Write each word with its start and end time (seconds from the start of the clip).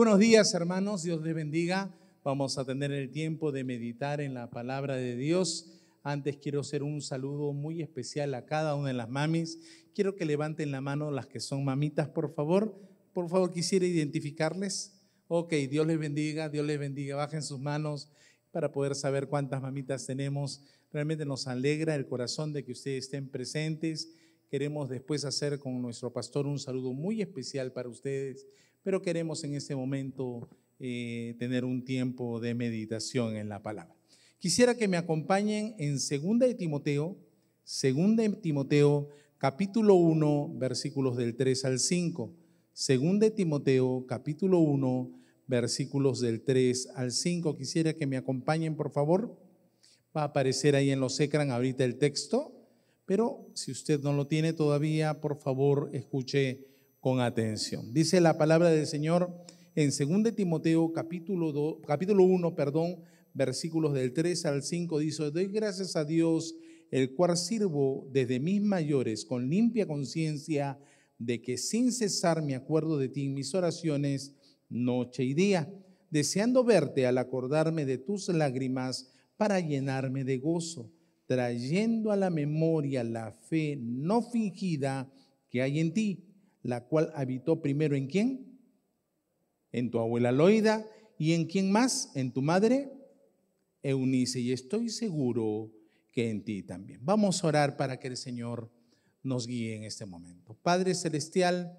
buenos 0.00 0.18
días, 0.18 0.54
hermanos. 0.54 1.02
Dios 1.02 1.20
les 1.20 1.34
bendiga. 1.34 1.94
Vamos 2.24 2.56
a 2.56 2.64
tener 2.64 2.90
el 2.90 3.10
tiempo 3.10 3.52
de 3.52 3.64
meditar 3.64 4.22
en 4.22 4.32
la 4.32 4.48
palabra 4.48 4.96
de 4.96 5.14
Dios. 5.14 5.78
Antes 6.02 6.38
quiero 6.38 6.60
hacer 6.60 6.82
un 6.82 7.02
saludo 7.02 7.52
muy 7.52 7.82
especial 7.82 8.32
a 8.32 8.46
cada 8.46 8.74
una 8.76 8.88
de 8.88 8.94
las 8.94 9.10
mamis. 9.10 9.58
Quiero 9.94 10.16
que 10.16 10.24
levanten 10.24 10.70
la 10.70 10.80
mano 10.80 11.10
las 11.10 11.26
que 11.26 11.38
son 11.38 11.66
mamitas, 11.66 12.08
por 12.08 12.32
favor. 12.32 12.80
Por 13.12 13.28
favor, 13.28 13.52
quisiera 13.52 13.84
identificarles. 13.84 15.02
Ok, 15.28 15.52
Dios 15.68 15.86
les 15.86 15.98
bendiga, 15.98 16.48
Dios 16.48 16.64
les 16.64 16.78
bendiga. 16.78 17.16
Bajen 17.16 17.42
sus 17.42 17.60
manos 17.60 18.10
para 18.52 18.72
poder 18.72 18.94
saber 18.94 19.28
cuántas 19.28 19.60
mamitas 19.60 20.06
tenemos. 20.06 20.62
Realmente 20.90 21.26
nos 21.26 21.46
alegra 21.46 21.94
el 21.94 22.06
corazón 22.06 22.54
de 22.54 22.64
que 22.64 22.72
ustedes 22.72 23.04
estén 23.04 23.28
presentes. 23.28 24.14
Queremos 24.48 24.88
después 24.88 25.26
hacer 25.26 25.58
con 25.58 25.82
nuestro 25.82 26.10
pastor 26.10 26.46
un 26.46 26.58
saludo 26.58 26.94
muy 26.94 27.20
especial 27.20 27.70
para 27.70 27.90
ustedes, 27.90 28.46
pero 28.82 29.02
queremos 29.02 29.44
en 29.44 29.54
este 29.54 29.76
momento 29.76 30.48
eh, 30.78 31.34
tener 31.38 31.64
un 31.64 31.84
tiempo 31.84 32.40
de 32.40 32.54
meditación 32.54 33.36
en 33.36 33.48
la 33.48 33.62
palabra. 33.62 33.94
Quisiera 34.38 34.74
que 34.74 34.88
me 34.88 34.96
acompañen 34.96 35.74
en 35.78 35.94
2 35.94 36.38
de 36.38 36.54
Timoteo, 36.54 37.18
2 37.64 38.16
de 38.16 38.28
Timoteo, 38.40 39.08
capítulo 39.36 39.94
1, 39.96 40.54
versículos 40.54 41.16
del 41.16 41.36
3 41.36 41.64
al 41.66 41.78
5. 41.78 42.32
2 42.74 43.20
de 43.20 43.30
Timoteo, 43.30 44.06
capítulo 44.08 44.60
1, 44.60 45.10
versículos 45.46 46.20
del 46.20 46.42
3 46.42 46.88
al 46.94 47.12
5. 47.12 47.56
Quisiera 47.56 47.92
que 47.92 48.06
me 48.06 48.16
acompañen, 48.16 48.76
por 48.76 48.90
favor. 48.90 49.36
Va 50.16 50.22
a 50.22 50.24
aparecer 50.24 50.74
ahí 50.74 50.90
en 50.90 51.00
los 51.00 51.20
ecran 51.20 51.50
ahorita 51.50 51.84
el 51.84 51.98
texto, 51.98 52.52
pero 53.04 53.46
si 53.54 53.70
usted 53.70 54.00
no 54.00 54.14
lo 54.14 54.26
tiene 54.26 54.54
todavía, 54.54 55.20
por 55.20 55.36
favor, 55.36 55.90
escuche 55.92 56.69
con 57.00 57.20
atención. 57.20 57.92
Dice 57.92 58.20
la 58.20 58.36
palabra 58.36 58.70
del 58.70 58.86
Señor 58.86 59.34
en 59.74 59.90
2 59.90 60.34
Timoteo 60.34 60.92
capítulo, 60.92 61.50
2, 61.52 61.78
capítulo 61.86 62.24
1, 62.24 62.54
perdón, 62.54 62.96
versículos 63.32 63.94
del 63.94 64.12
3 64.12 64.46
al 64.46 64.62
5, 64.62 64.98
dice, 64.98 65.30
doy 65.30 65.46
gracias 65.46 65.96
a 65.96 66.04
Dios, 66.04 66.54
el 66.90 67.14
cual 67.14 67.36
sirvo 67.36 68.06
desde 68.12 68.38
mis 68.38 68.60
mayores 68.60 69.24
con 69.24 69.48
limpia 69.48 69.86
conciencia 69.86 70.78
de 71.18 71.40
que 71.40 71.56
sin 71.56 71.92
cesar 71.92 72.42
me 72.42 72.54
acuerdo 72.54 72.98
de 72.98 73.08
ti 73.08 73.26
en 73.26 73.34
mis 73.34 73.54
oraciones 73.54 74.34
noche 74.68 75.24
y 75.24 75.34
día, 75.34 75.72
deseando 76.10 76.64
verte 76.64 77.06
al 77.06 77.18
acordarme 77.18 77.86
de 77.86 77.98
tus 77.98 78.28
lágrimas 78.28 79.10
para 79.36 79.60
llenarme 79.60 80.24
de 80.24 80.38
gozo, 80.38 80.90
trayendo 81.26 82.10
a 82.10 82.16
la 82.16 82.30
memoria 82.30 83.04
la 83.04 83.32
fe 83.32 83.78
no 83.80 84.22
fingida 84.22 85.10
que 85.48 85.62
hay 85.62 85.80
en 85.80 85.92
ti, 85.92 86.29
la 86.62 86.84
cual 86.86 87.12
habitó 87.14 87.60
primero 87.60 87.96
en 87.96 88.06
quién? 88.06 88.58
En 89.72 89.90
tu 89.90 89.98
abuela 89.98 90.32
Loida 90.32 90.86
y 91.18 91.32
en 91.32 91.46
quién 91.46 91.70
más? 91.70 92.10
En 92.14 92.32
tu 92.32 92.42
madre 92.42 92.92
Eunice. 93.82 94.40
Y 94.40 94.52
estoy 94.52 94.88
seguro 94.88 95.70
que 96.12 96.30
en 96.30 96.44
ti 96.44 96.62
también. 96.62 97.00
Vamos 97.04 97.42
a 97.42 97.46
orar 97.46 97.76
para 97.76 97.98
que 97.98 98.08
el 98.08 98.16
Señor 98.16 98.70
nos 99.22 99.46
guíe 99.46 99.76
en 99.76 99.84
este 99.84 100.06
momento. 100.06 100.54
Padre 100.62 100.94
Celestial, 100.94 101.78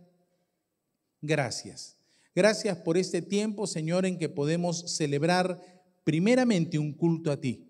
gracias. 1.21 1.97
Gracias 2.33 2.77
por 2.77 2.97
este 2.97 3.21
tiempo, 3.21 3.67
Señor, 3.67 4.05
en 4.05 4.17
que 4.17 4.29
podemos 4.29 4.95
celebrar 4.95 5.59
primeramente 6.03 6.79
un 6.79 6.93
culto 6.93 7.31
a 7.31 7.41
ti, 7.41 7.67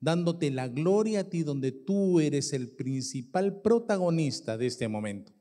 dándote 0.00 0.50
la 0.50 0.68
gloria 0.68 1.20
a 1.20 1.24
ti 1.24 1.42
donde 1.42 1.72
tú 1.72 2.20
eres 2.20 2.52
el 2.52 2.70
principal 2.70 3.60
protagonista 3.60 4.56
de 4.56 4.66
este 4.66 4.88
momento. 4.88 5.32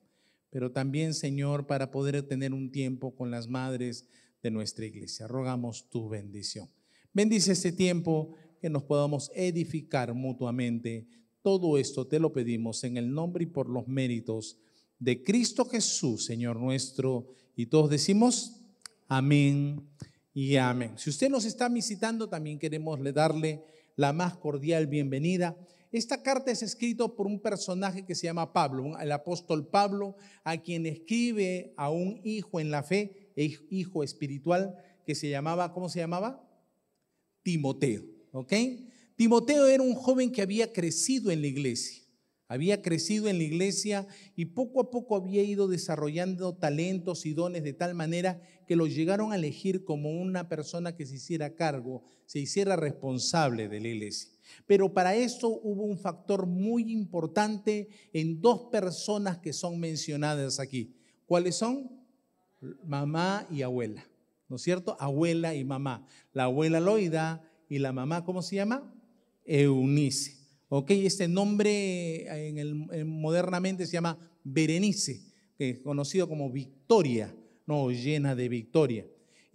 Pero 0.50 0.72
también, 0.72 1.14
Señor, 1.14 1.68
para 1.68 1.92
poder 1.92 2.24
tener 2.24 2.54
un 2.54 2.72
tiempo 2.72 3.16
con 3.16 3.32
las 3.32 3.48
madres 3.48 4.08
de 4.42 4.52
nuestra 4.52 4.86
iglesia. 4.86 5.28
Rogamos 5.28 5.90
tu 5.90 6.10
bendición. 6.10 6.70
Bendice 7.14 7.54
este 7.54 7.72
tiempo 7.72 8.36
que 8.62 8.70
nos 8.70 8.84
podamos 8.84 9.32
edificar 9.36 10.14
mutuamente. 10.14 11.08
Todo 11.42 11.78
esto 11.78 12.08
te 12.08 12.20
lo 12.20 12.34
pedimos 12.34 12.84
en 12.84 12.98
el 12.98 13.14
nombre 13.14 13.44
y 13.44 13.48
por 13.48 13.70
los 13.70 13.88
méritos 13.88 14.58
de 15.00 15.24
Cristo 15.24 15.66
Jesús, 15.66 16.26
Señor 16.26 16.58
nuestro. 16.58 17.28
Y 17.56 17.68
todos 17.68 17.90
decimos, 17.90 18.62
amén 19.08 19.88
y 20.34 20.56
amén. 20.56 20.94
Si 20.98 21.10
usted 21.10 21.30
nos 21.30 21.46
está 21.46 21.70
visitando, 21.70 22.30
también 22.30 22.60
queremos 22.60 23.00
darle 23.14 23.64
la 23.96 24.14
más 24.14 24.38
cordial 24.38 24.88
bienvenida. 24.88 25.58
Esta 25.92 26.22
carta 26.22 26.52
es 26.52 26.62
escrita 26.64 27.08
por 27.08 27.28
un 27.28 27.40
personaje 27.40 28.06
que 28.06 28.16
se 28.16 28.28
llama 28.28 28.52
Pablo, 28.52 28.98
el 29.00 29.12
apóstol 29.12 29.68
Pablo, 29.68 30.18
a 30.44 30.58
quien 30.58 30.86
escribe 30.86 31.74
a 31.78 31.90
un 31.90 32.20
hijo 32.24 32.60
en 32.60 32.72
la 32.72 32.84
fe, 32.84 33.32
hijo 33.36 34.04
espiritual, 34.04 34.76
que 35.06 35.16
se 35.16 35.30
llamaba, 35.30 35.74
¿cómo 35.74 35.88
se 35.88 36.00
llamaba? 36.00 36.44
Timoteo, 37.42 38.04
¿ok? 38.32 38.54
Timoteo 39.16 39.68
era 39.68 39.82
un 39.82 39.96
joven 39.96 40.32
que 40.32 40.42
había 40.42 40.74
crecido 40.74 41.32
en 41.32 41.42
la 41.42 41.48
iglesia. 41.48 42.04
Había 42.50 42.82
crecido 42.82 43.28
en 43.28 43.38
la 43.38 43.44
iglesia 43.44 44.08
y 44.36 44.46
poco 44.46 44.80
a 44.80 44.90
poco 44.90 45.18
había 45.18 45.44
ido 45.44 45.68
desarrollando 45.68 46.56
talentos 46.56 47.26
y 47.26 47.34
dones 47.34 47.64
de 47.64 47.74
tal 47.74 47.94
manera 47.94 48.42
que 48.68 48.78
lo 48.78 48.88
llegaron 48.88 49.34
a 49.34 49.36
elegir 49.36 49.84
como 49.84 50.12
una 50.12 50.48
persona 50.48 50.96
que 50.96 51.06
se 51.06 51.16
hiciera 51.16 51.56
cargo, 51.56 52.06
se 52.26 52.40
hiciera 52.40 52.78
responsable 52.78 53.68
de 53.68 53.82
la 53.82 53.88
iglesia. 53.90 54.37
Pero 54.66 54.94
para 54.94 55.16
esto 55.16 55.48
hubo 55.50 55.84
un 55.84 55.98
factor 55.98 56.46
muy 56.46 56.92
importante 56.92 57.90
en 58.14 58.42
dos 58.42 58.70
personas 58.72 59.38
que 59.40 59.54
son 59.54 59.80
mencionadas 59.80 60.60
aquí. 60.60 60.96
¿Cuáles 61.26 61.56
son? 61.56 61.92
Mamá 62.86 63.48
y 63.52 63.62
abuela. 63.62 64.06
¿No 64.50 64.56
es 64.56 64.62
cierto? 64.62 64.96
Abuela 65.00 65.54
y 65.56 65.64
mamá. 65.64 66.06
La 66.34 66.46
abuela 66.46 66.80
Loida 66.80 67.44
y 67.70 67.80
la 67.80 67.92
mamá, 67.92 68.24
¿cómo 68.24 68.42
se 68.42 68.56
llama? 68.56 68.94
Eunice. 69.46 70.38
¿Ok? 70.70 70.92
Este 70.92 71.28
nombre 71.28 72.48
en 72.48 72.58
el, 72.58 73.06
modernamente 73.06 73.86
se 73.86 73.94
llama 73.94 74.18
Berenice, 74.44 75.22
que 75.58 75.72
es 75.72 75.80
conocido 75.80 76.28
como 76.28 76.52
Victoria, 76.52 77.34
no 77.66 77.90
llena 77.92 78.36
de 78.36 78.50
victoria. 78.50 79.06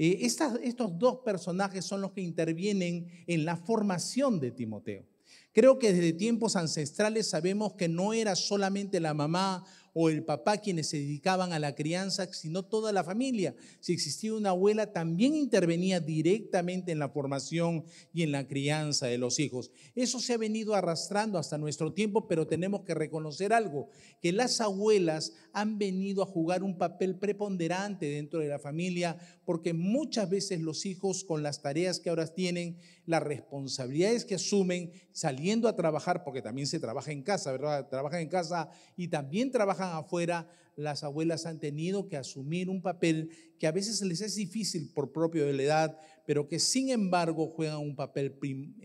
Eh, 0.04 0.26
estos 0.62 0.98
dos 0.98 1.18
personajes 1.24 1.84
son 1.84 2.00
los 2.00 2.10
que 2.10 2.22
intervienen 2.22 3.06
en 3.28 3.44
la 3.44 3.56
formación 3.56 4.40
de 4.40 4.50
Timoteo. 4.50 5.06
Creo 5.52 5.78
que 5.78 5.92
desde 5.92 6.12
tiempos 6.12 6.56
ancestrales 6.56 7.30
sabemos 7.30 7.74
que 7.74 7.86
no 7.86 8.12
era 8.12 8.34
solamente 8.34 8.98
la 8.98 9.14
mamá 9.14 9.64
o 9.94 10.08
el 10.08 10.24
papá 10.24 10.56
quienes 10.56 10.88
se 10.88 10.96
dedicaban 10.96 11.52
a 11.52 11.58
la 11.58 11.74
crianza, 11.74 12.26
sino 12.32 12.64
toda 12.64 12.92
la 12.92 13.04
familia. 13.04 13.54
Si 13.80 13.92
existía 13.92 14.34
una 14.34 14.50
abuela, 14.50 14.92
también 14.92 15.34
intervenía 15.34 16.00
directamente 16.00 16.92
en 16.92 16.98
la 16.98 17.10
formación 17.10 17.84
y 18.12 18.22
en 18.22 18.32
la 18.32 18.48
crianza 18.48 19.06
de 19.06 19.18
los 19.18 19.38
hijos. 19.38 19.70
Eso 19.94 20.18
se 20.18 20.32
ha 20.32 20.38
venido 20.38 20.74
arrastrando 20.74 21.38
hasta 21.38 21.58
nuestro 21.58 21.92
tiempo, 21.92 22.26
pero 22.26 22.46
tenemos 22.46 22.82
que 22.82 22.94
reconocer 22.94 23.52
algo, 23.52 23.88
que 24.20 24.32
las 24.32 24.60
abuelas 24.60 25.34
han 25.52 25.78
venido 25.78 26.22
a 26.22 26.26
jugar 26.26 26.62
un 26.62 26.78
papel 26.78 27.18
preponderante 27.18 28.06
dentro 28.06 28.40
de 28.40 28.48
la 28.48 28.58
familia, 28.58 29.16
porque 29.44 29.72
muchas 29.72 30.28
veces 30.28 30.60
los 30.60 30.86
hijos 30.86 31.24
con 31.24 31.42
las 31.42 31.62
tareas 31.62 32.00
que 32.00 32.10
ahora 32.10 32.26
tienen, 32.26 32.78
las 33.06 33.22
responsabilidades 33.22 34.24
que 34.24 34.36
asumen 34.36 34.92
saliendo 35.12 35.68
a 35.68 35.76
trabajar, 35.76 36.24
porque 36.24 36.42
también 36.42 36.66
se 36.66 36.80
trabaja 36.80 37.12
en 37.12 37.22
casa, 37.22 37.52
¿verdad? 37.52 37.88
Trabajan 37.88 38.20
en 38.20 38.28
casa 38.28 38.70
y 38.96 39.08
también 39.08 39.50
trabajan 39.50 39.96
afuera, 39.96 40.48
las 40.76 41.04
abuelas 41.04 41.46
han 41.46 41.60
tenido 41.60 42.08
que 42.08 42.16
asumir 42.16 42.70
un 42.70 42.80
papel 42.80 43.30
que 43.58 43.66
a 43.66 43.72
veces 43.72 44.00
les 44.02 44.20
es 44.22 44.34
difícil 44.36 44.90
por 44.92 45.12
propio 45.12 45.46
de 45.46 45.52
la 45.52 45.62
edad, 45.62 45.98
pero 46.26 46.48
que 46.48 46.58
sin 46.58 46.90
embargo 46.90 47.48
juegan 47.48 47.78
un 47.78 47.94
papel 47.94 48.32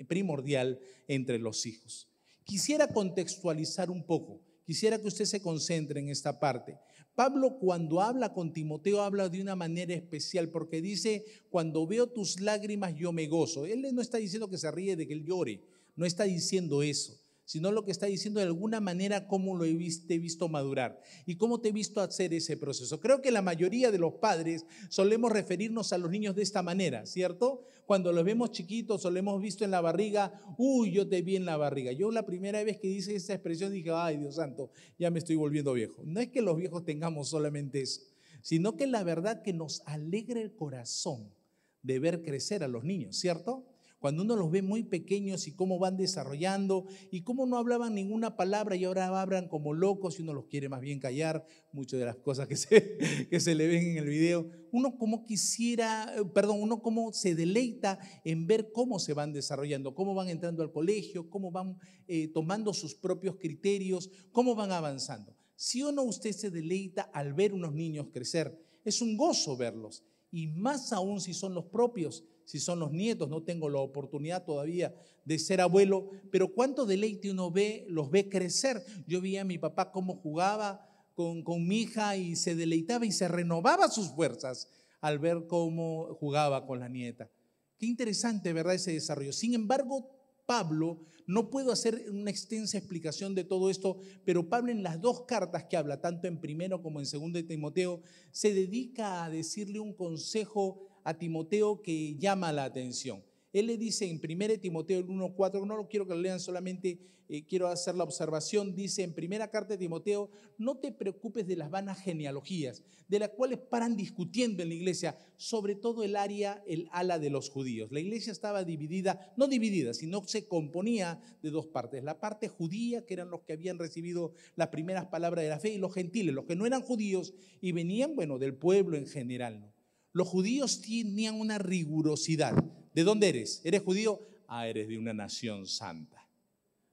primordial 0.07 0.79
entre 1.07 1.39
los 1.39 1.65
hijos. 1.65 2.09
Quisiera 2.43 2.87
contextualizar 2.87 3.89
un 3.89 4.03
poco, 4.05 4.41
quisiera 4.67 4.99
que 4.99 5.07
usted 5.07 5.23
se 5.23 5.41
concentre 5.41 6.01
en 6.01 6.09
esta 6.09 6.39
parte. 6.39 6.77
Pablo 7.15 7.57
cuando 7.57 8.01
habla 8.01 8.33
con 8.33 8.51
Timoteo 8.51 9.01
habla 9.01 9.29
de 9.29 9.41
una 9.41 9.55
manera 9.55 9.93
especial 9.93 10.49
porque 10.49 10.81
dice, 10.81 11.25
cuando 11.49 11.87
veo 11.87 12.07
tus 12.07 12.41
lágrimas 12.41 12.93
yo 12.93 13.13
me 13.13 13.27
gozo. 13.27 13.65
Él 13.65 13.87
no 13.93 14.01
está 14.01 14.17
diciendo 14.17 14.49
que 14.49 14.57
se 14.57 14.69
ríe 14.69 14.97
de 14.97 15.07
que 15.07 15.13
él 15.13 15.23
llore, 15.23 15.63
no 15.95 16.05
está 16.05 16.25
diciendo 16.25 16.83
eso 16.83 17.17
sino 17.47 17.71
lo 17.71 17.85
que 17.85 17.91
está 17.91 18.07
diciendo 18.07 18.41
de 18.41 18.45
alguna 18.45 18.81
manera 18.81 19.25
cómo 19.25 19.55
lo 19.55 19.63
he 19.63 19.73
visto, 19.73 20.49
madurar 20.49 20.99
y 21.25 21.37
cómo 21.37 21.61
te 21.61 21.69
he 21.69 21.71
visto 21.71 22.01
hacer 22.01 22.33
ese 22.33 22.57
proceso. 22.57 22.99
Creo 22.99 23.21
que 23.21 23.31
la 23.31 23.41
mayoría 23.41 23.89
de 23.89 23.97
los 23.97 24.15
padres 24.15 24.65
solemos 24.89 25.31
referirnos 25.31 25.93
a 25.93 25.97
los 25.97 26.11
niños 26.11 26.35
de 26.35 26.43
esta 26.43 26.61
manera, 26.61 27.05
¿cierto? 27.05 27.63
Cuando 27.85 28.11
los 28.11 28.25
vemos 28.25 28.51
chiquitos 28.51 29.05
o 29.05 29.11
lo 29.11 29.17
hemos 29.17 29.41
visto 29.41 29.63
en 29.63 29.71
la 29.71 29.79
barriga, 29.79 30.41
uy, 30.57 30.91
yo 30.91 31.07
te 31.07 31.21
vi 31.21 31.37
en 31.37 31.45
la 31.45 31.55
barriga. 31.55 31.93
Yo 31.93 32.11
la 32.11 32.25
primera 32.25 32.61
vez 32.65 32.81
que 32.81 32.89
hice 32.89 33.15
esa 33.15 33.35
expresión 33.35 33.71
dije, 33.71 33.91
ay 33.93 34.17
Dios 34.17 34.35
santo, 34.35 34.71
ya 34.99 35.09
me 35.09 35.19
estoy 35.19 35.37
volviendo 35.37 35.71
viejo. 35.71 36.03
No 36.03 36.19
es 36.19 36.27
que 36.27 36.41
los 36.41 36.57
viejos 36.57 36.83
tengamos 36.83 37.29
solamente 37.29 37.79
eso, 37.79 38.01
sino 38.41 38.75
que 38.75 38.87
la 38.87 39.05
verdad 39.05 39.41
que 39.41 39.53
nos 39.53 39.83
alegra 39.85 40.41
el 40.41 40.53
corazón 40.53 41.33
de 41.81 41.99
ver 41.99 42.23
crecer 42.23 42.61
a 42.61 42.67
los 42.67 42.83
niños, 42.83 43.15
¿cierto? 43.15 43.65
Cuando 43.99 44.21
uno 44.23 44.35
los 44.35 44.51
ve 44.51 44.61
muy 44.61 44.83
pequeños 44.83 45.47
y 45.47 45.55
cómo 45.55 45.79
van 45.79 45.97
desarrollando 45.97 46.85
y 47.11 47.23
cómo 47.23 47.47
no 47.47 47.57
hablaban 47.57 47.95
ninguna 47.95 48.35
palabra 48.35 48.75
y 48.75 48.83
ahora 48.83 49.07
hablan 49.19 49.47
como 49.47 49.73
locos 49.73 50.19
y 50.19 50.21
uno 50.21 50.33
los 50.33 50.45
quiere 50.45 50.69
más 50.69 50.81
bien 50.81 50.99
callar, 50.99 51.45
muchas 51.71 51.99
de 51.99 52.05
las 52.05 52.17
cosas 52.17 52.47
que 52.47 52.55
se, 52.57 53.27
que 53.29 53.39
se 53.39 53.55
le 53.55 53.67
ven 53.67 53.87
en 53.87 53.97
el 53.97 54.07
video, 54.07 54.49
uno 54.71 54.97
como 54.97 55.23
quisiera, 55.23 56.13
eh, 56.15 56.25
perdón, 56.25 56.61
uno 56.61 56.81
como 56.81 57.11
se 57.11 57.33
deleita 57.33 57.97
en 58.23 58.45
ver 58.45 58.71
cómo 58.71 58.99
se 58.99 59.13
van 59.13 59.33
desarrollando, 59.33 59.95
cómo 59.95 60.13
van 60.13 60.29
entrando 60.29 60.61
al 60.61 60.71
colegio, 60.71 61.29
cómo 61.29 61.51
van 61.51 61.77
eh, 62.07 62.27
tomando 62.27 62.73
sus 62.73 62.93
propios 62.93 63.37
criterios, 63.37 64.11
cómo 64.31 64.53
van 64.53 64.71
avanzando. 64.71 65.35
Si 65.55 65.81
o 65.81 65.91
no 65.91 66.03
usted 66.03 66.33
se 66.33 66.51
deleita 66.51 67.01
al 67.01 67.33
ver 67.33 67.51
unos 67.51 67.73
niños 67.73 68.09
crecer, 68.13 68.63
es 68.85 69.01
un 69.01 69.17
gozo 69.17 69.57
verlos 69.57 70.03
y 70.31 70.47
más 70.47 70.93
aún 70.93 71.19
si 71.19 71.33
son 71.33 71.55
los 71.55 71.65
propios 71.65 72.23
si 72.47 72.61
son 72.61 72.79
los 72.79 72.93
nietos, 72.93 73.27
no 73.27 73.43
tengo 73.43 73.69
la 73.69 73.79
oportunidad 73.79 74.45
todavía 74.45 74.95
de 75.25 75.37
ser 75.37 75.59
abuelo, 75.59 76.11
pero 76.31 76.53
cuánto 76.53 76.85
deleite 76.85 77.29
uno 77.29 77.51
ve, 77.51 77.85
los 77.89 78.09
ve 78.09 78.29
crecer. 78.29 78.81
Yo 79.05 79.19
vi 79.19 79.35
a 79.35 79.43
mi 79.43 79.57
papá 79.57 79.91
cómo 79.91 80.15
jugaba 80.15 80.79
con, 81.13 81.43
con 81.43 81.67
mi 81.67 81.81
hija 81.81 82.15
y 82.15 82.37
se 82.37 82.55
deleitaba 82.55 83.05
y 83.05 83.11
se 83.11 83.27
renovaba 83.27 83.89
sus 83.89 84.11
fuerzas 84.11 84.69
al 85.01 85.19
ver 85.19 85.45
cómo 85.47 86.15
jugaba 86.21 86.65
con 86.65 86.79
la 86.79 86.87
nieta. 86.87 87.29
Qué 87.77 87.85
interesante, 87.85 88.53
¿verdad? 88.53 88.75
Ese 88.75 88.93
desarrollo. 88.93 89.33
Sin 89.33 89.53
embargo, 89.53 90.09
Pablo, 90.45 91.01
no 91.25 91.49
puedo 91.49 91.73
hacer 91.73 92.05
una 92.09 92.31
extensa 92.31 92.77
explicación 92.77 93.35
de 93.35 93.43
todo 93.43 93.69
esto, 93.69 93.99
pero 94.23 94.47
Pablo 94.47 94.71
en 94.71 94.83
las 94.83 95.01
dos 95.01 95.23
cartas 95.23 95.65
que 95.65 95.75
habla, 95.75 95.99
tanto 95.99 96.29
en 96.29 96.39
primero 96.39 96.81
como 96.81 97.01
en 97.01 97.05
segundo 97.05 97.37
de 97.37 97.43
Timoteo, 97.43 98.01
se 98.31 98.53
dedica 98.53 99.25
a 99.25 99.29
decirle 99.29 99.81
un 99.81 99.93
consejo 99.93 100.86
a 101.07 101.17
Timoteo 101.17 101.81
que 101.81 102.17
llama 102.17 102.51
la 102.51 102.65
atención. 102.65 103.23
Él 103.53 103.67
le 103.67 103.77
dice 103.77 104.09
en 104.09 104.19
1 104.21 104.59
Timoteo 104.59 105.01
1.4, 105.07 105.65
no 105.65 105.77
lo 105.77 105.87
quiero 105.87 106.05
que 106.05 106.13
lo 106.13 106.19
lean 106.19 106.41
solamente, 106.41 106.99
eh, 107.29 107.45
quiero 107.45 107.67
hacer 107.69 107.95
la 107.95 108.03
observación, 108.03 108.75
dice 108.75 109.03
en 109.03 109.13
primera 109.13 109.49
carta 109.49 109.69
de 109.69 109.77
Timoteo, 109.77 110.29
no 110.57 110.79
te 110.79 110.91
preocupes 110.91 111.47
de 111.47 111.55
las 111.55 111.71
vanas 111.71 112.01
genealogías, 112.01 112.83
de 113.07 113.19
las 113.19 113.29
cuales 113.29 113.59
paran 113.59 113.95
discutiendo 113.95 114.61
en 114.61 114.67
la 114.67 114.75
iglesia, 114.75 115.17
sobre 115.37 115.75
todo 115.75 116.03
el 116.03 116.17
área, 116.17 116.61
el 116.67 116.89
ala 116.91 117.19
de 117.19 117.29
los 117.29 117.49
judíos. 117.49 117.89
La 117.89 118.01
iglesia 118.01 118.33
estaba 118.33 118.65
dividida, 118.65 119.33
no 119.37 119.47
dividida, 119.47 119.93
sino 119.93 120.27
se 120.27 120.45
componía 120.45 121.21
de 121.41 121.51
dos 121.51 121.67
partes. 121.67 122.03
La 122.03 122.19
parte 122.19 122.49
judía, 122.49 123.05
que 123.05 123.13
eran 123.13 123.29
los 123.29 123.43
que 123.43 123.53
habían 123.53 123.79
recibido 123.79 124.33
las 124.57 124.67
primeras 124.67 125.05
palabras 125.05 125.45
de 125.45 125.49
la 125.51 125.59
fe, 125.59 125.69
y 125.69 125.77
los 125.77 125.93
gentiles, 125.93 126.35
los 126.35 126.43
que 126.43 126.57
no 126.57 126.65
eran 126.65 126.81
judíos 126.81 127.33
y 127.61 127.71
venían, 127.71 128.13
bueno, 128.13 128.37
del 128.37 128.55
pueblo 128.55 128.97
en 128.97 129.07
general. 129.07 129.61
¿no? 129.61 129.76
Los 130.17 130.29
judíos 130.29 130.81
tenían 130.81 131.39
una 131.39 131.59
rigurosidad. 131.59 132.55
¿De 132.91 133.03
dónde 133.03 133.29
eres? 133.29 133.61
¿Eres 133.63 133.83
judío? 133.83 134.19
Ah, 134.47 134.67
eres 134.67 134.87
de 134.87 134.97
una 134.97 135.13
nación 135.13 135.67
santa. 135.67 136.27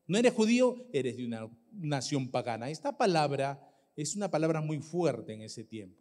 ¿No 0.06 0.18
eres 0.18 0.34
judío? 0.34 0.76
Eres 0.92 1.16
de 1.16 1.24
una 1.24 1.48
nación 1.72 2.28
pagana. 2.28 2.68
Esta 2.68 2.98
palabra 2.98 3.66
es 3.96 4.14
una 4.14 4.30
palabra 4.30 4.60
muy 4.60 4.78
fuerte 4.80 5.32
en 5.32 5.40
ese 5.40 5.64
tiempo. 5.64 5.98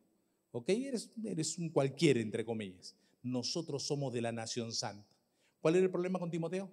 ¿Ok? 0.52 0.68
Eres, 0.68 1.12
eres 1.24 1.58
un 1.58 1.70
cualquiera, 1.70 2.20
entre 2.20 2.44
comillas. 2.44 2.94
Nosotros 3.22 3.84
somos 3.84 4.12
de 4.12 4.22
la 4.22 4.34
nación 4.34 4.74
santa. 4.74 5.16
¿Cuál 5.62 5.78
era 5.78 5.86
el 5.86 5.92
problema 5.92 6.20
con 6.20 6.30
Timoteo? 6.30 6.70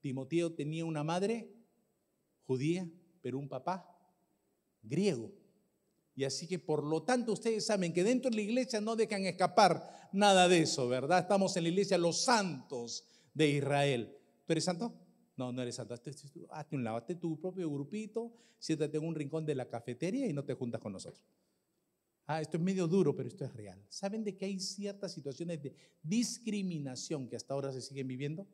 Timoteo 0.00 0.50
tenía 0.50 0.86
una 0.86 1.04
madre 1.04 1.52
judía, 2.46 2.88
pero 3.20 3.38
un 3.38 3.50
papá 3.50 3.86
griego. 4.82 5.30
Y 6.14 6.24
así 6.24 6.46
que 6.46 6.58
por 6.58 6.84
lo 6.84 7.02
tanto 7.02 7.32
ustedes 7.32 7.64
saben 7.66 7.92
que 7.92 8.04
dentro 8.04 8.30
de 8.30 8.36
la 8.36 8.42
iglesia 8.42 8.80
no 8.80 8.96
dejan 8.96 9.24
escapar 9.24 10.10
nada 10.12 10.48
de 10.48 10.60
eso, 10.60 10.88
¿verdad? 10.88 11.20
Estamos 11.20 11.56
en 11.56 11.62
la 11.64 11.68
iglesia 11.70 11.96
los 11.96 12.22
santos 12.22 13.04
de 13.32 13.48
Israel. 13.48 14.16
¿Tú 14.44 14.52
eres 14.52 14.64
santo? 14.64 14.92
No, 15.36 15.52
no 15.52 15.62
eres 15.62 15.76
santo. 15.76 15.94
Hazte 15.94 16.76
un 16.76 16.84
lado, 16.84 16.98
hazte 16.98 17.14
tu 17.14 17.40
propio 17.40 17.70
grupito, 17.70 18.32
siéntate 18.58 18.98
en 18.98 19.06
un 19.06 19.14
rincón 19.14 19.46
de 19.46 19.54
la 19.54 19.68
cafetería 19.68 20.26
y 20.26 20.32
no 20.32 20.44
te 20.44 20.54
juntas 20.54 20.80
con 20.80 20.92
nosotros. 20.92 21.24
Ah, 22.26 22.40
esto 22.40 22.56
es 22.56 22.62
medio 22.62 22.86
duro, 22.86 23.16
pero 23.16 23.28
esto 23.28 23.44
es 23.44 23.52
real. 23.52 23.84
¿Saben 23.88 24.22
de 24.22 24.36
que 24.36 24.44
hay 24.44 24.60
ciertas 24.60 25.12
situaciones 25.12 25.62
de 25.62 25.74
discriminación 26.02 27.28
que 27.28 27.36
hasta 27.36 27.54
ahora 27.54 27.72
se 27.72 27.80
siguen 27.80 28.06
viviendo? 28.06 28.46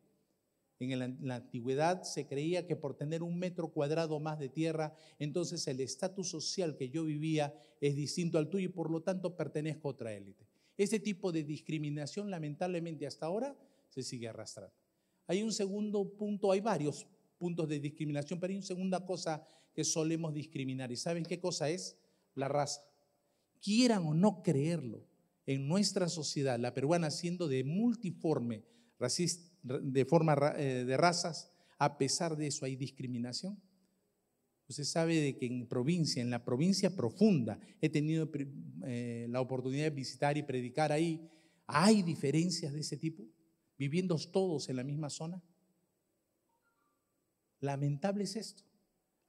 En 0.80 1.26
la, 1.26 1.34
antigüedad 1.36 2.02
se 2.02 2.26
creía 2.26 2.66
que 2.66 2.76
por 2.76 2.94
tener 2.96 3.22
un 3.22 3.38
metro 3.38 3.68
cuadrado 3.68 4.20
más 4.20 4.38
de 4.38 4.48
tierra, 4.48 4.94
entonces 5.18 5.66
el 5.66 5.80
estatus 5.80 6.28
social 6.28 6.76
que 6.76 6.88
yo 6.88 7.04
vivía 7.04 7.54
es 7.80 7.96
distinto 7.96 8.38
al 8.38 8.48
tuyo 8.48 8.66
y 8.66 8.72
por 8.72 8.90
lo 8.90 9.02
tanto 9.02 9.34
pertenezco 9.36 9.88
a 9.88 9.90
otra 9.92 10.14
élite. 10.14 10.46
Ese 10.76 11.00
tipo 11.00 11.32
de 11.32 11.42
discriminación 11.42 12.30
lamentablemente 12.30 13.06
hasta 13.06 13.26
ahora 13.26 13.56
se 13.88 14.02
sigue 14.02 14.28
arrastrando. 14.28 14.74
Hay 15.26 15.42
un 15.42 15.52
segundo 15.52 16.08
punto, 16.16 16.52
hay 16.52 16.60
varios 16.60 17.06
puntos 17.38 17.68
de 17.68 17.80
discriminación, 17.80 18.38
pero 18.38 18.52
hay 18.52 18.58
una 18.58 18.66
segunda 18.66 19.04
cosa 19.04 19.46
que 19.74 19.84
solemos 19.84 20.32
discriminar. 20.32 20.92
¿Y 20.92 20.96
saben 20.96 21.24
qué 21.24 21.40
cosa 21.40 21.68
es? 21.68 21.96
La 22.34 22.48
raza. 22.48 22.82
Quieran 23.60 24.06
o 24.06 24.14
no 24.14 24.42
creerlo, 24.42 25.04
en 25.48 25.66
nuestra 25.66 26.10
sociedad, 26.10 26.58
la 26.58 26.74
peruana 26.74 27.10
siendo 27.10 27.48
de 27.48 27.64
multiforme, 27.64 28.64
racista, 28.98 29.47
de 29.62 30.04
forma 30.04 30.36
eh, 30.56 30.84
de 30.84 30.96
razas, 30.96 31.52
a 31.78 31.98
pesar 31.98 32.36
de 32.36 32.48
eso 32.48 32.64
hay 32.64 32.76
discriminación. 32.76 33.60
Usted 34.68 34.84
sabe 34.84 35.16
de 35.16 35.36
que 35.36 35.46
en 35.46 35.66
provincia, 35.66 36.20
en 36.20 36.30
la 36.30 36.44
provincia 36.44 36.94
profunda, 36.94 37.58
he 37.80 37.88
tenido 37.88 38.30
eh, 38.84 39.26
la 39.30 39.40
oportunidad 39.40 39.84
de 39.84 39.90
visitar 39.90 40.36
y 40.36 40.42
predicar 40.42 40.92
ahí. 40.92 41.30
¿Hay 41.66 42.02
diferencias 42.02 42.72
de 42.74 42.80
ese 42.80 42.98
tipo? 42.98 43.26
¿Viviendo 43.78 44.16
todos 44.30 44.68
en 44.68 44.76
la 44.76 44.84
misma 44.84 45.08
zona? 45.08 45.42
Lamentable 47.60 48.24
es 48.24 48.36
esto. 48.36 48.67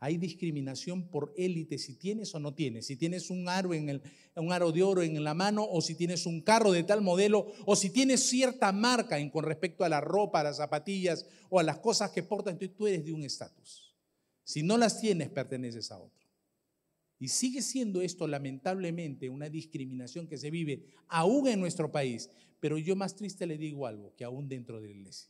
Hay 0.01 0.17
discriminación 0.17 1.09
por 1.09 1.33
élite 1.35 1.77
si 1.77 1.95
tienes 1.95 2.33
o 2.33 2.39
no 2.39 2.53
tienes. 2.53 2.85
Si 2.85 2.95
tienes 2.95 3.29
un 3.29 3.49
aro, 3.49 3.73
en 3.73 3.89
el, 3.89 4.01
aro 4.49 4.71
de 4.71 4.81
oro 4.81 5.03
en 5.03 5.21
la 5.23 5.33
mano 5.33 5.67
o 5.69 5.81
si 5.81 5.95
tienes 5.95 6.25
un 6.25 6.41
carro 6.41 6.71
de 6.71 6.83
tal 6.83 7.01
modelo 7.01 7.47
o 7.65 7.75
si 7.75 7.89
tienes 7.89 8.21
cierta 8.29 8.71
marca 8.71 9.17
con 9.29 9.43
respecto 9.43 9.83
a 9.83 9.89
la 9.89 9.99
ropa, 9.99 10.39
a 10.39 10.43
las 10.43 10.57
zapatillas 10.57 11.25
o 11.49 11.59
a 11.59 11.63
las 11.63 11.79
cosas 11.79 12.11
que 12.11 12.23
portas, 12.23 12.53
entonces 12.53 12.77
tú 12.77 12.87
eres 12.87 13.03
de 13.03 13.11
un 13.11 13.23
estatus. 13.23 13.93
Si 14.45 14.63
no 14.63 14.77
las 14.77 15.01
tienes, 15.01 15.29
perteneces 15.29 15.91
a 15.91 15.99
otro. 15.99 16.27
Y 17.19 17.27
sigue 17.27 17.61
siendo 17.61 18.01
esto 18.01 18.25
lamentablemente 18.25 19.29
una 19.29 19.49
discriminación 19.49 20.27
que 20.27 20.37
se 20.37 20.49
vive 20.49 20.85
aún 21.09 21.49
en 21.49 21.59
nuestro 21.59 21.91
país. 21.91 22.29
Pero 22.61 22.77
yo 22.77 22.95
más 22.95 23.15
triste 23.15 23.45
le 23.45 23.57
digo 23.57 23.85
algo, 23.85 24.15
que 24.15 24.23
aún 24.23 24.47
dentro 24.47 24.79
de 24.79 24.87
la 24.87 24.93
iglesia. 24.93 25.29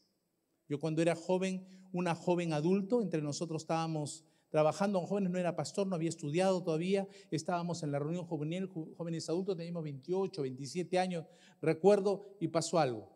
Yo 0.68 0.80
cuando 0.80 1.02
era 1.02 1.16
joven, 1.16 1.66
una 1.92 2.14
joven 2.14 2.54
adulto, 2.54 3.02
entre 3.02 3.24
nosotros 3.24 3.64
estábamos 3.64 4.24
trabajando 4.50 5.00
con 5.00 5.08
jóvenes, 5.08 5.32
no 5.32 5.38
era 5.38 5.56
pastor, 5.56 5.88
no 5.88 5.96
había 5.96 6.10
estudiado 6.10 6.64
todavía, 6.64 7.08
estábamos 7.32 7.84
en 7.84 7.92
la 7.92 8.00
reunión 8.00 8.26
juvenil, 8.26 8.68
jóvenes 8.68 9.30
adultos, 9.30 9.58
teníamos 9.58 9.84
28, 9.84 10.42
27 10.42 11.00
años, 11.00 11.26
recuerdo, 11.62 12.38
y 12.40 12.48
pasó 12.48 12.80
algo. 12.80 13.10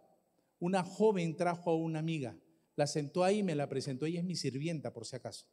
Una 0.59 0.83
joven 0.83 1.35
trajo 1.35 1.71
a 1.71 1.75
una 1.75 1.99
amiga, 1.99 2.37
la 2.75 2.87
sentó 2.87 3.23
ahí 3.23 3.43
me 3.43 3.55
la 3.55 3.67
presentó, 3.67 4.05
ella 4.05 4.19
es 4.19 4.25
mi 4.25 4.35
sirvienta 4.35 4.93
por 4.93 5.05
si 5.05 5.15
acaso. 5.15 5.47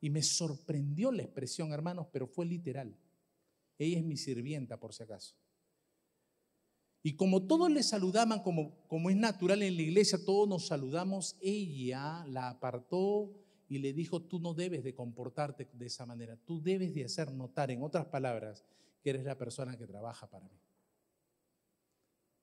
Y 0.00 0.10
me 0.10 0.22
sorprendió 0.22 1.10
la 1.10 1.22
expresión, 1.22 1.72
hermanos, 1.72 2.06
pero 2.12 2.26
fue 2.26 2.46
literal. 2.46 2.96
Ella 3.78 3.98
es 3.98 4.04
mi 4.04 4.16
sirvienta 4.16 4.78
por 4.78 4.94
si 4.94 5.02
acaso. 5.02 5.36
Y 7.02 7.14
como 7.14 7.46
todos 7.46 7.70
le 7.70 7.82
saludaban, 7.82 8.42
como, 8.42 8.86
como 8.88 9.10
es 9.10 9.16
natural 9.16 9.62
en 9.62 9.76
la 9.76 9.82
iglesia, 9.82 10.18
todos 10.24 10.48
nos 10.48 10.66
saludamos, 10.66 11.36
ella 11.40 12.24
la 12.26 12.48
apartó, 12.48 13.32
y 13.68 13.78
le 13.78 13.92
dijo, 13.92 14.22
tú 14.22 14.38
no 14.38 14.54
debes 14.54 14.84
de 14.84 14.94
comportarte 14.94 15.68
de 15.72 15.86
esa 15.86 16.06
manera, 16.06 16.36
tú 16.36 16.62
debes 16.62 16.94
de 16.94 17.04
hacer 17.04 17.32
notar, 17.32 17.70
en 17.70 17.82
otras 17.82 18.06
palabras, 18.06 18.64
que 19.02 19.10
eres 19.10 19.24
la 19.24 19.36
persona 19.36 19.76
que 19.76 19.86
trabaja 19.86 20.28
para 20.28 20.44
mí. 20.44 20.60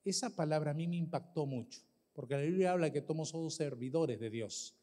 Esa 0.04 0.34
palabra 0.34 0.72
a 0.72 0.74
mí 0.74 0.86
me 0.86 0.96
impactó 0.96 1.46
mucho, 1.46 1.80
porque 2.12 2.34
la 2.34 2.42
Biblia 2.42 2.72
habla 2.72 2.92
que 2.92 3.00
todos 3.00 3.30
somos 3.30 3.54
servidores 3.54 4.20
de 4.20 4.28
Dios, 4.28 4.74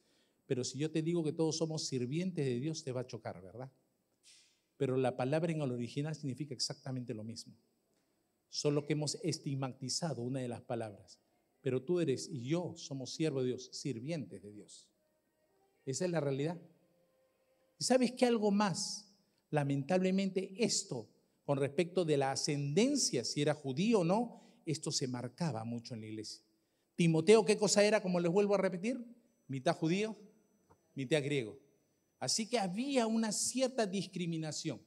pero 0.48 0.64
si 0.64 0.80
yo 0.80 0.92
te 0.92 1.02
digo 1.02 1.24
que 1.24 1.32
todos 1.32 1.58
somos 1.58 1.86
sirvientes 1.86 2.44
de 2.44 2.60
Dios, 2.60 2.84
te 2.84 2.92
va 2.92 3.02
a 3.02 3.08
chocar, 3.08 3.42
¿verdad? 3.42 3.72
Pero 4.78 4.98
la 4.98 5.16
palabra 5.16 5.52
en 5.52 5.62
el 5.62 5.72
original 5.72 6.16
significa 6.16 6.56
exactamente 6.56 7.14
lo 7.14 7.24
mismo, 7.24 7.54
solo 8.50 8.86
que 8.86 8.94
hemos 8.94 9.16
estigmatizado 9.24 10.24
una 10.24 10.40
de 10.40 10.48
las 10.48 10.62
palabras, 10.62 11.20
pero 11.62 11.84
tú 11.84 12.00
eres 12.00 12.28
y 12.28 12.44
yo 12.44 12.74
somos 12.76 13.14
siervos 13.14 13.44
de 13.44 13.50
Dios, 13.50 13.70
sirvientes 13.72 14.42
de 14.42 14.52
Dios. 14.52 14.91
Esa 15.86 16.06
es 16.06 16.12
la 16.12 16.20
realidad. 16.20 16.60
¿Y 17.80 17.84
sabes 17.84 18.12
qué 18.12 18.26
algo 18.26 18.52
más? 18.52 19.12
Lamentablemente 19.50 20.54
esto, 20.64 21.10
con 21.44 21.58
respecto 21.58 22.06
de 22.06 22.18
la 22.18 22.32
ascendencia, 22.32 23.24
si 23.24 23.42
era 23.42 23.54
judío 23.54 24.02
o 24.02 24.04
no, 24.04 24.42
esto 24.66 24.92
se 24.92 25.08
marcaba 25.08 25.64
mucho 25.64 25.94
en 25.94 26.02
la 26.02 26.08
iglesia. 26.08 26.44
Timoteo, 26.96 27.44
¿qué 27.44 27.58
cosa 27.58 27.84
era? 27.84 28.02
Como 28.02 28.20
les 28.20 28.32
vuelvo 28.32 28.56
a 28.56 28.60
repetir, 28.60 29.04
mitad 29.48 29.76
judío, 29.76 30.16
mitad 30.94 31.24
griego. 31.24 31.58
Así 32.20 32.48
que 32.48 32.60
había 32.60 33.08
una 33.08 33.32
cierta 33.32 33.88
discriminación. 33.88 34.80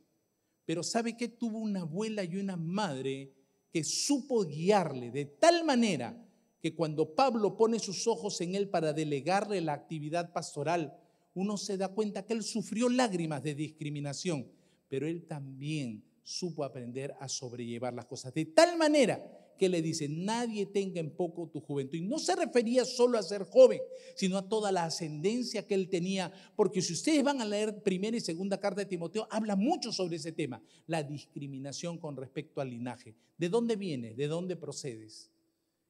Pero 0.64 0.82
¿sabe 0.82 1.16
qué? 1.16 1.28
Tuvo 1.28 1.58
una 1.58 1.80
abuela 1.80 2.22
y 2.24 2.36
una 2.36 2.56
madre 2.56 3.34
que 3.72 3.82
supo 3.82 4.44
guiarle 4.44 5.10
de 5.10 5.24
tal 5.24 5.64
manera 5.64 6.16
que 6.64 6.74
cuando 6.74 7.14
Pablo 7.14 7.58
pone 7.58 7.78
sus 7.78 8.06
ojos 8.06 8.40
en 8.40 8.54
él 8.54 8.70
para 8.70 8.94
delegarle 8.94 9.60
la 9.60 9.74
actividad 9.74 10.32
pastoral, 10.32 10.96
uno 11.34 11.58
se 11.58 11.76
da 11.76 11.88
cuenta 11.88 12.24
que 12.24 12.32
él 12.32 12.42
sufrió 12.42 12.88
lágrimas 12.88 13.42
de 13.42 13.54
discriminación, 13.54 14.50
pero 14.88 15.06
él 15.06 15.26
también 15.26 16.02
supo 16.22 16.64
aprender 16.64 17.14
a 17.20 17.28
sobrellevar 17.28 17.92
las 17.92 18.06
cosas. 18.06 18.32
De 18.32 18.46
tal 18.46 18.78
manera 18.78 19.22
que 19.58 19.68
le 19.68 19.82
dice, 19.82 20.08
nadie 20.08 20.64
tenga 20.64 21.00
en 21.00 21.10
poco 21.10 21.50
tu 21.50 21.60
juventud. 21.60 21.98
Y 21.98 22.00
no 22.00 22.18
se 22.18 22.34
refería 22.34 22.86
solo 22.86 23.18
a 23.18 23.22
ser 23.22 23.42
joven, 23.44 23.82
sino 24.16 24.38
a 24.38 24.48
toda 24.48 24.72
la 24.72 24.84
ascendencia 24.84 25.66
que 25.66 25.74
él 25.74 25.90
tenía, 25.90 26.32
porque 26.56 26.80
si 26.80 26.94
ustedes 26.94 27.22
van 27.22 27.42
a 27.42 27.44
leer 27.44 27.82
primera 27.82 28.16
y 28.16 28.20
segunda 28.20 28.58
carta 28.58 28.80
de 28.80 28.86
Timoteo, 28.86 29.28
habla 29.30 29.54
mucho 29.54 29.92
sobre 29.92 30.16
ese 30.16 30.32
tema, 30.32 30.62
la 30.86 31.02
discriminación 31.02 31.98
con 31.98 32.16
respecto 32.16 32.62
al 32.62 32.70
linaje. 32.70 33.14
¿De 33.36 33.50
dónde 33.50 33.76
vienes? 33.76 34.16
¿De 34.16 34.28
dónde 34.28 34.56
procedes? 34.56 35.33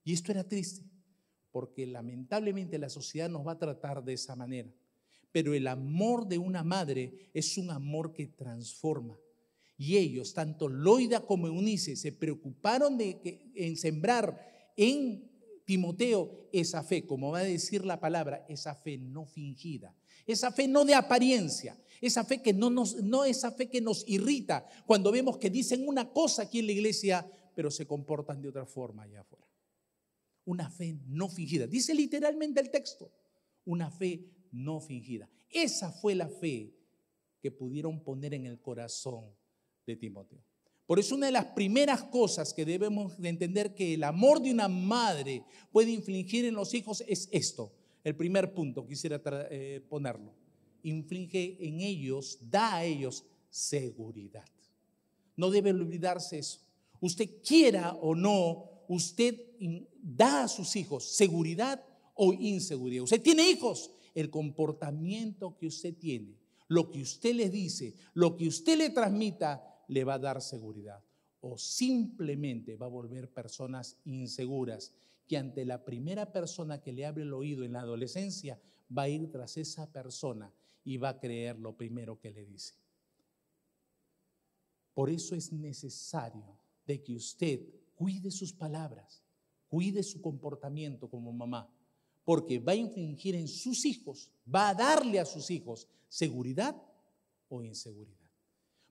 Y 0.05 0.13
esto 0.13 0.31
era 0.31 0.45
triste, 0.45 0.85
porque 1.51 1.87
lamentablemente 1.87 2.79
la 2.79 2.91
sociedad 2.91 3.29
nos 3.31 3.47
va 3.47 3.53
a 3.53 3.59
tratar 3.59 4.05
de 4.05 4.13
esa 4.13 4.37
manera. 4.37 4.71
Pero 5.33 5.55
el 5.55 5.67
amor 5.67 6.29
de 6.29 6.39
una 6.39 6.63
madre 6.63 7.31
es 7.33 7.59
un 7.59 7.71
amor 7.71 8.13
que 8.13 8.27
transforma. 8.27 9.19
Y 9.77 9.97
ellos, 9.97 10.35
tanto 10.35 10.69
Loida 10.69 11.21
como 11.21 11.49
Eunice, 11.49 11.97
se 11.97 12.13
preocuparon 12.13 12.97
de 12.97 13.19
que, 13.19 13.51
en 13.57 13.77
sembrar 13.77 14.73
en 14.77 15.29
Timoteo 15.65 16.49
esa 16.53 16.85
fe, 16.85 17.07
como 17.07 17.33
va 17.33 17.41
a 17.41 17.45
decir 17.45 17.85
la 17.85 17.99
palabra, 17.99 18.45
esa 18.49 18.75
fe 18.75 18.99
no 18.99 19.25
fingida, 19.25 19.95
esa 20.27 20.53
fe 20.53 20.69
no 20.69 20.85
de 20.85 20.95
apariencia, 20.95 21.77
esa 22.01 22.25
fe 22.25 22.43
que 22.43 22.53
no 22.53 22.71
nos, 22.71 23.03
no 23.03 23.25
esa 23.25 23.51
fe 23.51 23.69
que 23.69 23.81
nos 23.81 24.07
irrita 24.07 24.67
cuando 24.87 25.11
vemos 25.11 25.39
que 25.39 25.51
dicen 25.51 25.89
una 25.89 26.11
cosa 26.11 26.43
aquí 26.43 26.61
en 26.61 26.67
la 26.67 26.73
iglesia, 26.73 27.27
pero 27.55 27.71
se 27.71 27.87
comportan 27.87 28.43
de 28.43 28.49
otra 28.49 28.67
forma 28.67 29.05
allá 29.05 29.23
afuera. 29.23 29.44
Una 30.45 30.71
fe 30.71 30.99
no 31.07 31.29
fingida. 31.29 31.67
Dice 31.67 31.95
literalmente 31.95 32.61
el 32.61 32.71
texto, 32.71 33.11
una 33.65 33.91
fe 33.91 34.25
no 34.53 34.81
fingida. 34.81 35.29
Esa 35.51 35.91
fue 35.91 36.15
la 36.15 36.29
fe 36.29 36.75
que 37.41 37.51
pudieron 37.51 38.01
poner 38.03 38.35
en 38.35 38.47
el 38.47 38.61
corazón 38.61 39.25
de 39.87 39.97
Timoteo. 39.97 40.43
Por 40.87 40.99
eso 40.99 41.15
una 41.15 41.27
de 41.27 41.33
las 41.33 41.47
primeras 41.47 42.03
cosas 42.05 42.53
que 42.53 42.65
debemos 42.65 43.19
de 43.19 43.31
entender 43.31 43.75
que 43.75 43.95
el 43.95 44.05
amor 44.05 44.41
de 44.41 44.51
una 44.51 44.69
madre 44.69 45.45
puede 45.73 45.91
infligir 45.91 46.45
en 46.45 46.55
los 46.55 46.75
hijos 46.75 47.03
es 47.07 47.29
esto. 47.33 47.73
El 48.03 48.17
primer 48.17 48.53
punto 48.53 48.87
quisiera 48.87 49.21
eh, 49.51 49.81
ponerlo. 49.89 50.35
Inflige 50.83 51.57
en 51.67 51.81
ellos, 51.81 52.39
da 52.51 52.77
a 52.77 52.85
ellos 52.85 53.25
seguridad. 53.49 54.45
No 55.37 55.51
debe 55.51 55.71
olvidarse 55.71 56.39
eso. 56.39 56.61
Usted 57.01 57.43
quiera 57.43 57.95
o 57.95 58.15
no, 58.15 58.74
usted 58.89 59.41
da 60.03 60.45
a 60.45 60.49
sus 60.49 60.77
hijos 60.77 61.17
seguridad 61.17 61.85
o 62.15 62.33
inseguridad. 62.33 63.05
Usted 63.05 63.23
tiene 63.23 63.51
hijos, 63.51 63.91
el 64.15 64.31
comportamiento 64.31 65.57
que 65.57 65.67
usted 65.67 65.97
tiene, 65.97 66.39
lo 66.69 66.91
que 66.91 67.03
usted 67.03 67.35
le 67.35 67.51
dice, 67.51 67.95
lo 68.15 68.37
que 68.37 68.49
usted 68.49 68.79
le 68.79 68.91
transmita, 68.91 69.63
le 69.89 70.05
va 70.05 70.15
a 70.15 70.19
dar 70.19 70.41
seguridad. 70.41 71.03
O 71.41 71.59
simplemente 71.59 72.77
va 72.77 72.87
a 72.87 72.91
volver 72.91 73.31
personas 73.31 73.99
inseguras 74.05 74.95
que 75.27 75.37
ante 75.37 75.65
la 75.65 75.85
primera 75.85 76.33
persona 76.33 76.81
que 76.81 76.93
le 76.93 77.07
abre 77.07 77.23
el 77.23 77.33
oído 77.33 77.65
en 77.65 77.73
la 77.73 77.81
adolescencia 77.81 78.61
va 78.97 79.03
a 79.03 79.09
ir 79.09 79.31
tras 79.31 79.57
esa 79.57 79.91
persona 79.91 80.53
y 80.85 80.97
va 80.97 81.11
a 81.11 81.19
creer 81.19 81.59
lo 81.59 81.77
primero 81.77 82.19
que 82.19 82.31
le 82.31 82.45
dice. 82.45 82.75
Por 84.93 85.11
eso 85.11 85.35
es 85.35 85.53
necesario 85.53 86.57
de 86.87 87.03
que 87.03 87.15
usted 87.15 87.61
cuide 87.95 88.31
sus 88.31 88.53
palabras, 88.53 89.23
cuide 89.69 90.03
su 90.03 90.21
comportamiento 90.21 91.09
como 91.09 91.33
mamá, 91.33 91.69
porque 92.25 92.59
va 92.59 92.73
a 92.73 92.77
infringir 92.77 93.35
en 93.35 93.49
sus 93.49 93.85
hijos, 93.85 94.31
va 94.53 94.71
a 94.71 94.75
darle 94.75 95.21
a 95.21 95.25
sus 95.25 95.51
hijos 95.51 95.89
seguridad 96.09 96.81
o 97.49 97.63
inseguridad. 97.63 98.25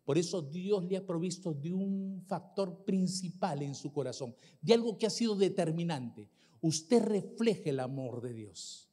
Por 0.05 0.17
eso 0.17 0.41
Dios 0.41 0.83
le 0.85 0.97
ha 0.97 1.05
provisto 1.05 1.53
de 1.53 1.71
un 1.71 2.21
factor 2.27 2.83
principal 2.83 3.61
en 3.61 3.73
su 3.73 3.91
corazón, 3.93 4.35
de 4.61 4.73
algo 4.73 4.97
que 4.97 5.05
ha 5.05 5.09
sido 5.09 5.35
determinante. 5.35 6.27
Usted 6.61 7.01
refleja 7.01 7.69
el 7.69 7.79
amor 7.79 8.21
de 8.21 8.33
Dios. 8.33 8.89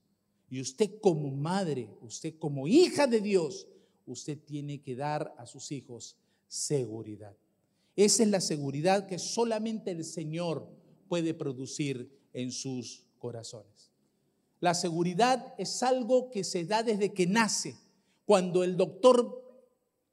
Y 0.48 0.60
usted 0.60 1.00
como 1.00 1.30
madre, 1.30 1.88
usted 2.00 2.38
como 2.38 2.66
hija 2.68 3.06
de 3.06 3.20
Dios, 3.20 3.66
usted 4.06 4.38
tiene 4.38 4.80
que 4.80 4.96
dar 4.96 5.34
a 5.38 5.46
sus 5.46 5.70
hijos 5.72 6.16
seguridad. 6.46 7.36
Esa 7.97 8.23
es 8.23 8.28
la 8.28 8.40
seguridad 8.40 9.06
que 9.06 9.18
solamente 9.18 9.90
el 9.90 10.04
Señor 10.04 10.68
puede 11.09 11.35
producir 11.35 12.11
en 12.32 12.52
sus 12.52 13.04
corazones. 13.18 13.90
La 14.61 14.75
seguridad 14.75 15.54
es 15.59 15.82
algo 15.82 16.30
que 16.30 16.44
se 16.44 16.64
da 16.64 16.82
desde 16.82 17.12
que 17.12 17.26
nace. 17.26 17.76
Cuando 18.25 18.62
el 18.62 18.76
doctor 18.76 19.40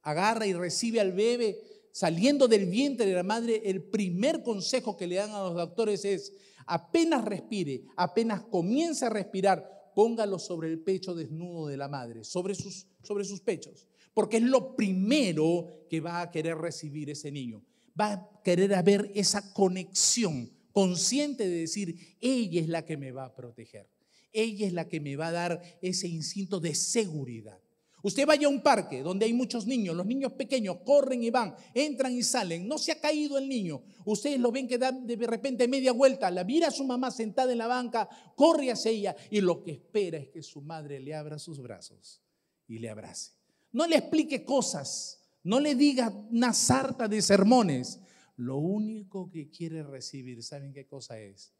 agarra 0.02 0.46
y 0.46 0.54
recibe 0.54 1.00
al 1.00 1.12
bebé 1.12 1.60
saliendo 1.92 2.48
del 2.48 2.66
vientre 2.66 3.06
de 3.06 3.14
la 3.14 3.22
madre, 3.22 3.62
el 3.64 3.82
primer 3.82 4.42
consejo 4.42 4.96
que 4.96 5.06
le 5.06 5.16
dan 5.16 5.32
a 5.32 5.42
los 5.42 5.54
doctores 5.54 6.04
es, 6.04 6.32
apenas 6.66 7.24
respire, 7.24 7.84
apenas 7.96 8.42
comience 8.42 9.04
a 9.04 9.10
respirar, 9.10 9.90
póngalo 9.94 10.38
sobre 10.38 10.68
el 10.68 10.78
pecho 10.78 11.14
desnudo 11.14 11.66
de 11.66 11.76
la 11.76 11.88
madre, 11.88 12.22
sobre 12.22 12.54
sus, 12.54 12.86
sobre 13.02 13.24
sus 13.24 13.40
pechos, 13.40 13.88
porque 14.18 14.38
es 14.38 14.42
lo 14.42 14.74
primero 14.74 15.86
que 15.88 16.00
va 16.00 16.20
a 16.20 16.30
querer 16.32 16.58
recibir 16.58 17.08
ese 17.08 17.30
niño. 17.30 17.62
Va 17.98 18.12
a 18.12 18.42
querer 18.42 18.74
haber 18.74 19.12
esa 19.14 19.54
conexión 19.54 20.50
consciente 20.72 21.48
de 21.48 21.60
decir, 21.60 22.16
ella 22.20 22.60
es 22.60 22.66
la 22.66 22.84
que 22.84 22.96
me 22.96 23.12
va 23.12 23.26
a 23.26 23.36
proteger, 23.36 23.88
ella 24.32 24.66
es 24.66 24.72
la 24.72 24.88
que 24.88 24.98
me 24.98 25.14
va 25.14 25.28
a 25.28 25.30
dar 25.30 25.62
ese 25.82 26.08
instinto 26.08 26.58
de 26.58 26.74
seguridad. 26.74 27.60
Usted 28.02 28.26
vaya 28.26 28.48
a 28.48 28.50
un 28.50 28.60
parque 28.60 29.04
donde 29.04 29.24
hay 29.24 29.32
muchos 29.32 29.68
niños, 29.68 29.94
los 29.94 30.06
niños 30.06 30.32
pequeños 30.32 30.78
corren 30.84 31.22
y 31.22 31.30
van, 31.30 31.54
entran 31.72 32.12
y 32.12 32.24
salen, 32.24 32.66
no 32.66 32.76
se 32.76 32.90
ha 32.90 33.00
caído 33.00 33.38
el 33.38 33.48
niño. 33.48 33.84
Ustedes 34.04 34.40
lo 34.40 34.50
ven 34.50 34.66
que 34.66 34.78
da 34.78 34.90
de 34.90 35.14
repente 35.28 35.68
media 35.68 35.92
vuelta, 35.92 36.28
la 36.32 36.42
mira 36.42 36.66
a 36.66 36.72
su 36.72 36.82
mamá 36.82 37.12
sentada 37.12 37.52
en 37.52 37.58
la 37.58 37.68
banca, 37.68 38.08
corre 38.34 38.72
hacia 38.72 38.90
ella 38.90 39.16
y 39.30 39.40
lo 39.40 39.62
que 39.62 39.70
espera 39.70 40.18
es 40.18 40.30
que 40.30 40.42
su 40.42 40.60
madre 40.60 40.98
le 40.98 41.14
abra 41.14 41.38
sus 41.38 41.62
brazos 41.62 42.20
y 42.66 42.80
le 42.80 42.90
abrace. 42.90 43.37
No 43.72 43.86
le 43.86 43.96
explique 43.96 44.44
cosas, 44.44 45.18
no 45.42 45.60
le 45.60 45.74
diga 45.74 46.10
una 46.30 46.52
sarta 46.52 47.08
de 47.08 47.22
sermones. 47.22 48.00
Lo 48.36 48.56
único 48.56 49.30
que 49.30 49.50
quiere 49.50 49.82
recibir, 49.82 50.42
¿saben 50.42 50.72
qué 50.72 50.86
cosa 50.86 51.20
es? 51.20 51.52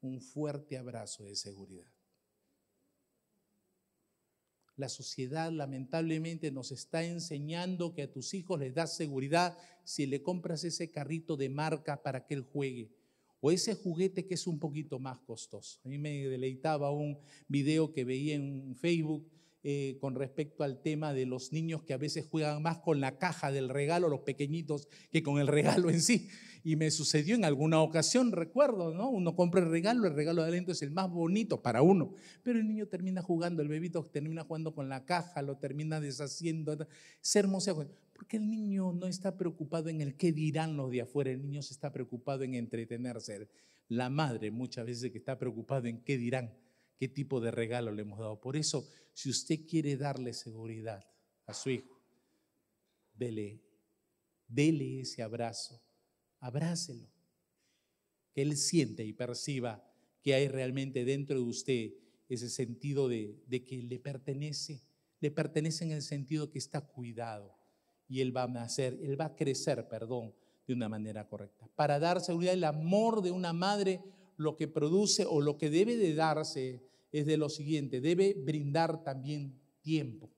Un 0.00 0.20
fuerte 0.20 0.78
abrazo 0.78 1.24
de 1.24 1.36
seguridad. 1.36 1.90
La 4.76 4.88
sociedad 4.88 5.52
lamentablemente 5.52 6.50
nos 6.50 6.72
está 6.72 7.04
enseñando 7.04 7.92
que 7.92 8.02
a 8.02 8.10
tus 8.10 8.32
hijos 8.32 8.58
les 8.58 8.74
das 8.74 8.96
seguridad 8.96 9.58
si 9.84 10.06
le 10.06 10.22
compras 10.22 10.64
ese 10.64 10.90
carrito 10.90 11.36
de 11.36 11.50
marca 11.50 12.02
para 12.02 12.24
que 12.24 12.34
él 12.34 12.42
juegue 12.42 12.90
o 13.40 13.50
ese 13.50 13.74
juguete 13.74 14.26
que 14.26 14.34
es 14.34 14.46
un 14.46 14.58
poquito 14.58 14.98
más 14.98 15.18
costoso. 15.20 15.80
A 15.84 15.88
mí 15.88 15.98
me 15.98 16.26
deleitaba 16.28 16.90
un 16.90 17.18
video 17.48 17.92
que 17.92 18.04
veía 18.04 18.34
en 18.34 18.76
Facebook 18.76 19.30
eh, 19.62 19.98
con 20.00 20.14
respecto 20.14 20.64
al 20.64 20.80
tema 20.80 21.12
de 21.12 21.26
los 21.26 21.52
niños 21.52 21.82
que 21.82 21.92
a 21.92 21.98
veces 21.98 22.26
juegan 22.26 22.62
más 22.62 22.78
con 22.78 22.98
la 22.98 23.18
caja 23.18 23.52
del 23.52 23.68
regalo, 23.68 24.08
los 24.08 24.20
pequeñitos, 24.20 24.88
que 25.10 25.22
con 25.22 25.38
el 25.38 25.46
regalo 25.48 25.90
en 25.90 26.00
sí. 26.00 26.28
Y 26.64 26.76
me 26.76 26.90
sucedió 26.90 27.34
en 27.34 27.44
alguna 27.44 27.80
ocasión, 27.80 28.32
recuerdo, 28.32 28.94
¿no? 28.94 29.10
Uno 29.10 29.36
compra 29.36 29.60
el 29.60 29.70
regalo, 29.70 30.06
el 30.06 30.14
regalo 30.14 30.42
de 30.42 30.48
adentro 30.48 30.72
es 30.72 30.80
el 30.82 30.90
más 30.90 31.10
bonito 31.10 31.62
para 31.62 31.82
uno, 31.82 32.14
pero 32.42 32.58
el 32.58 32.66
niño 32.66 32.86
termina 32.86 33.22
jugando, 33.22 33.62
el 33.62 33.68
bebito 33.68 34.02
termina 34.04 34.44
jugando 34.44 34.74
con 34.74 34.88
la 34.88 35.04
caja, 35.04 35.42
lo 35.42 35.58
termina 35.58 36.00
deshaciendo. 36.00 36.76
Es 37.22 37.36
hermoso, 37.36 37.86
porque 38.20 38.36
el 38.36 38.50
niño 38.50 38.92
no 38.92 39.06
está 39.06 39.36
preocupado 39.36 39.88
en 39.88 40.00
el 40.00 40.16
qué 40.16 40.32
dirán 40.32 40.76
los 40.76 40.90
de 40.90 41.02
afuera, 41.02 41.30
el 41.30 41.42
niño 41.42 41.62
se 41.62 41.74
está 41.74 41.92
preocupado 41.92 42.44
en 42.44 42.54
entretenerse. 42.54 43.48
La 43.88 44.08
madre 44.08 44.50
muchas 44.50 44.86
veces 44.86 45.10
que 45.10 45.18
está 45.18 45.38
preocupado 45.38 45.86
en 45.86 46.02
qué 46.02 46.16
dirán, 46.16 46.54
qué 46.98 47.08
tipo 47.08 47.40
de 47.40 47.50
regalo 47.50 47.90
le 47.92 48.02
hemos 48.02 48.18
dado. 48.18 48.38
Por 48.38 48.58
eso, 48.58 48.86
si 49.20 49.28
usted 49.28 49.66
quiere 49.68 49.98
darle 49.98 50.32
seguridad 50.32 51.04
a 51.44 51.52
su 51.52 51.68
hijo, 51.68 52.00
dele, 53.12 53.60
dele 54.48 55.00
ese 55.00 55.22
abrazo 55.22 55.82
abrácelo. 56.38 57.06
Que 58.32 58.40
Él 58.40 58.56
siente 58.56 59.04
y 59.04 59.12
perciba 59.12 59.84
que 60.22 60.32
hay 60.32 60.48
realmente 60.48 61.04
dentro 61.04 61.36
de 61.36 61.42
usted 61.42 61.90
ese 62.30 62.48
sentido 62.48 63.08
de, 63.08 63.64
que 63.66 63.82
le 63.82 63.98
pertenece. 63.98 64.80
Le 65.20 65.30
pertenece 65.30 65.84
en 65.84 65.90
el 65.90 66.00
sentido 66.00 66.50
que 66.50 66.58
está 66.58 66.80
cuidado. 66.80 67.58
Y 68.08 68.22
Él 68.22 68.34
va 68.34 68.44
a 68.44 68.48
nacer, 68.48 68.98
Él 69.02 69.20
va 69.20 69.26
a 69.26 69.36
crecer, 69.36 69.86
perdón, 69.86 70.34
de 70.66 70.72
una 70.72 70.88
manera 70.88 71.28
correcta. 71.28 71.68
Para 71.74 71.98
dar 71.98 72.22
seguridad, 72.22 72.54
el 72.54 72.64
amor 72.64 73.20
de 73.20 73.32
una 73.32 73.52
madre 73.52 74.00
lo 74.38 74.56
que 74.56 74.66
produce 74.66 75.26
o 75.26 75.42
lo 75.42 75.58
que 75.58 75.68
debe 75.68 75.96
de 75.98 76.14
darse 76.14 76.88
es 77.12 77.26
de 77.26 77.36
lo 77.36 77.48
siguiente, 77.48 78.00
debe 78.00 78.34
brindar 78.34 79.02
también 79.02 79.58
tiempo. 79.80 80.30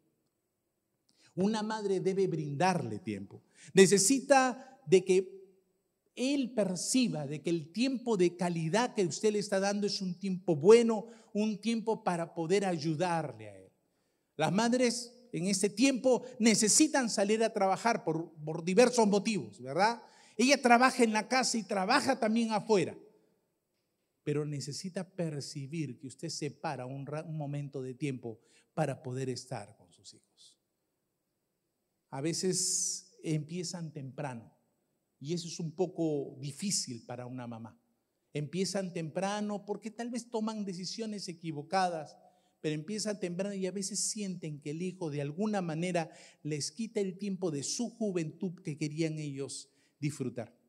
Una 1.35 1.63
madre 1.63 2.01
debe 2.01 2.27
brindarle 2.27 2.99
tiempo. 2.99 3.43
Necesita 3.75 4.81
de 4.87 5.05
que 5.05 5.43
él 6.15 6.53
perciba 6.53 7.27
de 7.27 7.41
que 7.41 7.51
el 7.51 7.73
tiempo 7.73 8.17
de 8.17 8.37
calidad 8.37 8.95
que 8.95 9.05
usted 9.05 9.33
le 9.33 9.39
está 9.39 9.61
dando 9.61 9.87
es 9.87 10.03
un 10.03 10.15
tiempo 10.19 10.55
bueno, 10.57 11.07
un 11.33 11.59
tiempo 11.59 12.05
para 12.05 12.35
poder 12.35 12.67
ayudarle 12.67 13.49
a 13.49 13.59
él. 13.59 13.73
Las 14.37 14.53
madres 14.53 15.15
en 15.33 15.47
este 15.47 15.71
tiempo 15.71 16.23
necesitan 16.39 17.09
salir 17.09 17.43
a 17.43 17.53
trabajar 17.53 18.05
por, 18.05 18.31
por 18.45 18.65
diversos 18.65 19.07
motivos, 19.07 19.61
¿verdad? 19.61 20.03
Ella 20.37 20.61
trabaja 20.61 21.03
en 21.03 21.13
la 21.13 21.29
casa 21.29 21.57
y 21.57 21.63
trabaja 21.63 22.19
también 22.19 22.53
afuera, 22.53 22.97
pero 24.23 24.45
necesita 24.45 25.15
percibir 25.15 25.99
que 25.99 26.07
usted 26.07 26.29
separa 26.29 26.87
un, 26.87 27.07
un 27.27 27.37
momento 27.37 27.83
de 27.83 27.95
tiempo 27.95 28.41
para 28.75 29.03
poder 29.03 29.29
estar 29.29 29.77
con 29.77 29.91
sus 29.93 30.15
hijos. 30.15 30.59
A 32.11 32.21
veces 32.21 33.17
empiezan 33.23 33.93
temprano 33.93 34.53
y 35.19 35.35
eso 35.35 35.49
es 35.49 35.59
un 35.61 35.73
poco 35.73 36.37
difícil 36.41 37.05
para 37.07 37.27
una 37.27 37.47
mamá. 37.47 37.79
Empiezan 38.33 38.93
temprano 38.93 39.65
porque 39.65 39.91
tal 39.91 40.11
vez 40.11 40.31
toman 40.31 40.65
decisiones 40.65 41.29
equivocadas, 41.29 42.17
pero 42.61 42.75
empiezan 42.75 43.21
temprano 43.21 43.55
y 43.55 43.67
a 43.67 43.73
veces 43.73 44.01
sienten 44.01 44.61
que 44.61 44.71
el 44.71 44.83
hijo 44.83 45.11
de 45.11 45.21
alguna 45.21 45.61
manera 45.63 46.11
les 46.43 46.71
quita 46.71 47.01
el 47.01 47.19
tiempo 47.19 47.51
de 47.51 47.63
su 47.63 47.91
juventud 47.91 48.55
que 48.63 48.79
querían 48.79 49.19
ellos 49.19 49.69
disfrutar. 49.99 50.62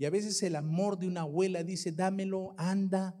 Y 0.00 0.06
a 0.06 0.10
veces 0.10 0.42
el 0.42 0.56
amor 0.56 0.98
de 0.98 1.06
una 1.06 1.20
abuela 1.20 1.62
dice, 1.62 1.92
dámelo, 1.92 2.54
anda, 2.56 3.14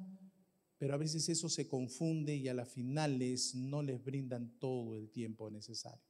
pero 0.78 0.94
a 0.94 0.96
veces 0.96 1.28
eso 1.28 1.50
se 1.50 1.68
confunde 1.68 2.34
y 2.34 2.48
a 2.48 2.54
las 2.54 2.70
finales 2.70 3.54
no 3.54 3.82
les 3.82 4.02
brindan 4.02 4.58
todo 4.58 4.96
el 4.96 5.10
tiempo 5.10 5.50
necesario. 5.50 6.02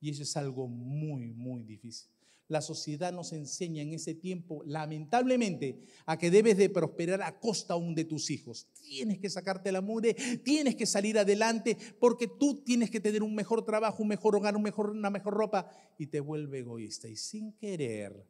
Y 0.00 0.10
eso 0.10 0.24
es 0.24 0.36
algo 0.36 0.66
muy, 0.66 1.30
muy 1.30 1.62
difícil 1.62 2.12
la 2.52 2.60
sociedad 2.60 3.12
nos 3.12 3.32
enseña 3.32 3.82
en 3.82 3.94
ese 3.94 4.14
tiempo, 4.14 4.62
lamentablemente, 4.66 5.80
a 6.04 6.18
que 6.18 6.30
debes 6.30 6.58
de 6.58 6.68
prosperar 6.68 7.22
a 7.22 7.40
costa 7.40 7.74
aún 7.74 7.94
de 7.94 8.04
tus 8.04 8.30
hijos. 8.30 8.68
Tienes 8.74 9.18
que 9.18 9.30
sacarte 9.30 9.72
la 9.72 9.80
mure, 9.80 10.14
tienes 10.44 10.76
que 10.76 10.84
salir 10.84 11.18
adelante, 11.18 11.76
porque 11.98 12.28
tú 12.28 12.62
tienes 12.62 12.90
que 12.90 13.00
tener 13.00 13.22
un 13.22 13.34
mejor 13.34 13.64
trabajo, 13.64 14.02
un 14.02 14.08
mejor 14.08 14.36
hogar, 14.36 14.54
un 14.54 14.62
mejor, 14.62 14.90
una 14.90 15.08
mejor 15.08 15.32
ropa, 15.34 15.70
y 15.98 16.08
te 16.08 16.20
vuelve 16.20 16.58
egoísta. 16.58 17.08
Y 17.08 17.16
sin 17.16 17.52
querer, 17.54 18.22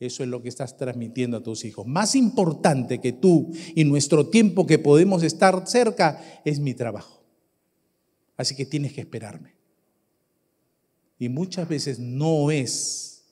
eso 0.00 0.22
es 0.22 0.28
lo 0.28 0.42
que 0.42 0.48
estás 0.48 0.76
transmitiendo 0.76 1.38
a 1.38 1.42
tus 1.42 1.64
hijos. 1.64 1.86
Más 1.86 2.14
importante 2.14 3.00
que 3.00 3.12
tú 3.12 3.52
y 3.74 3.84
nuestro 3.84 4.28
tiempo 4.28 4.66
que 4.66 4.78
podemos 4.78 5.22
estar 5.22 5.66
cerca 5.66 6.40
es 6.44 6.60
mi 6.60 6.74
trabajo. 6.74 7.24
Así 8.36 8.54
que 8.54 8.64
tienes 8.64 8.92
que 8.92 9.00
esperarme. 9.00 9.54
Y 11.18 11.28
muchas 11.28 11.68
veces 11.68 11.98
no 11.98 12.52
es 12.52 13.24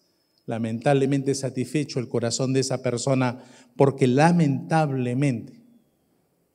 lamentablemente 0.47 1.35
satisfecho 1.35 2.01
el 2.01 2.09
corazón 2.09 2.53
de 2.53 2.61
esa 2.61 2.83
persona 2.83 3.45
porque 3.77 4.09
lamentablemente 4.09 5.61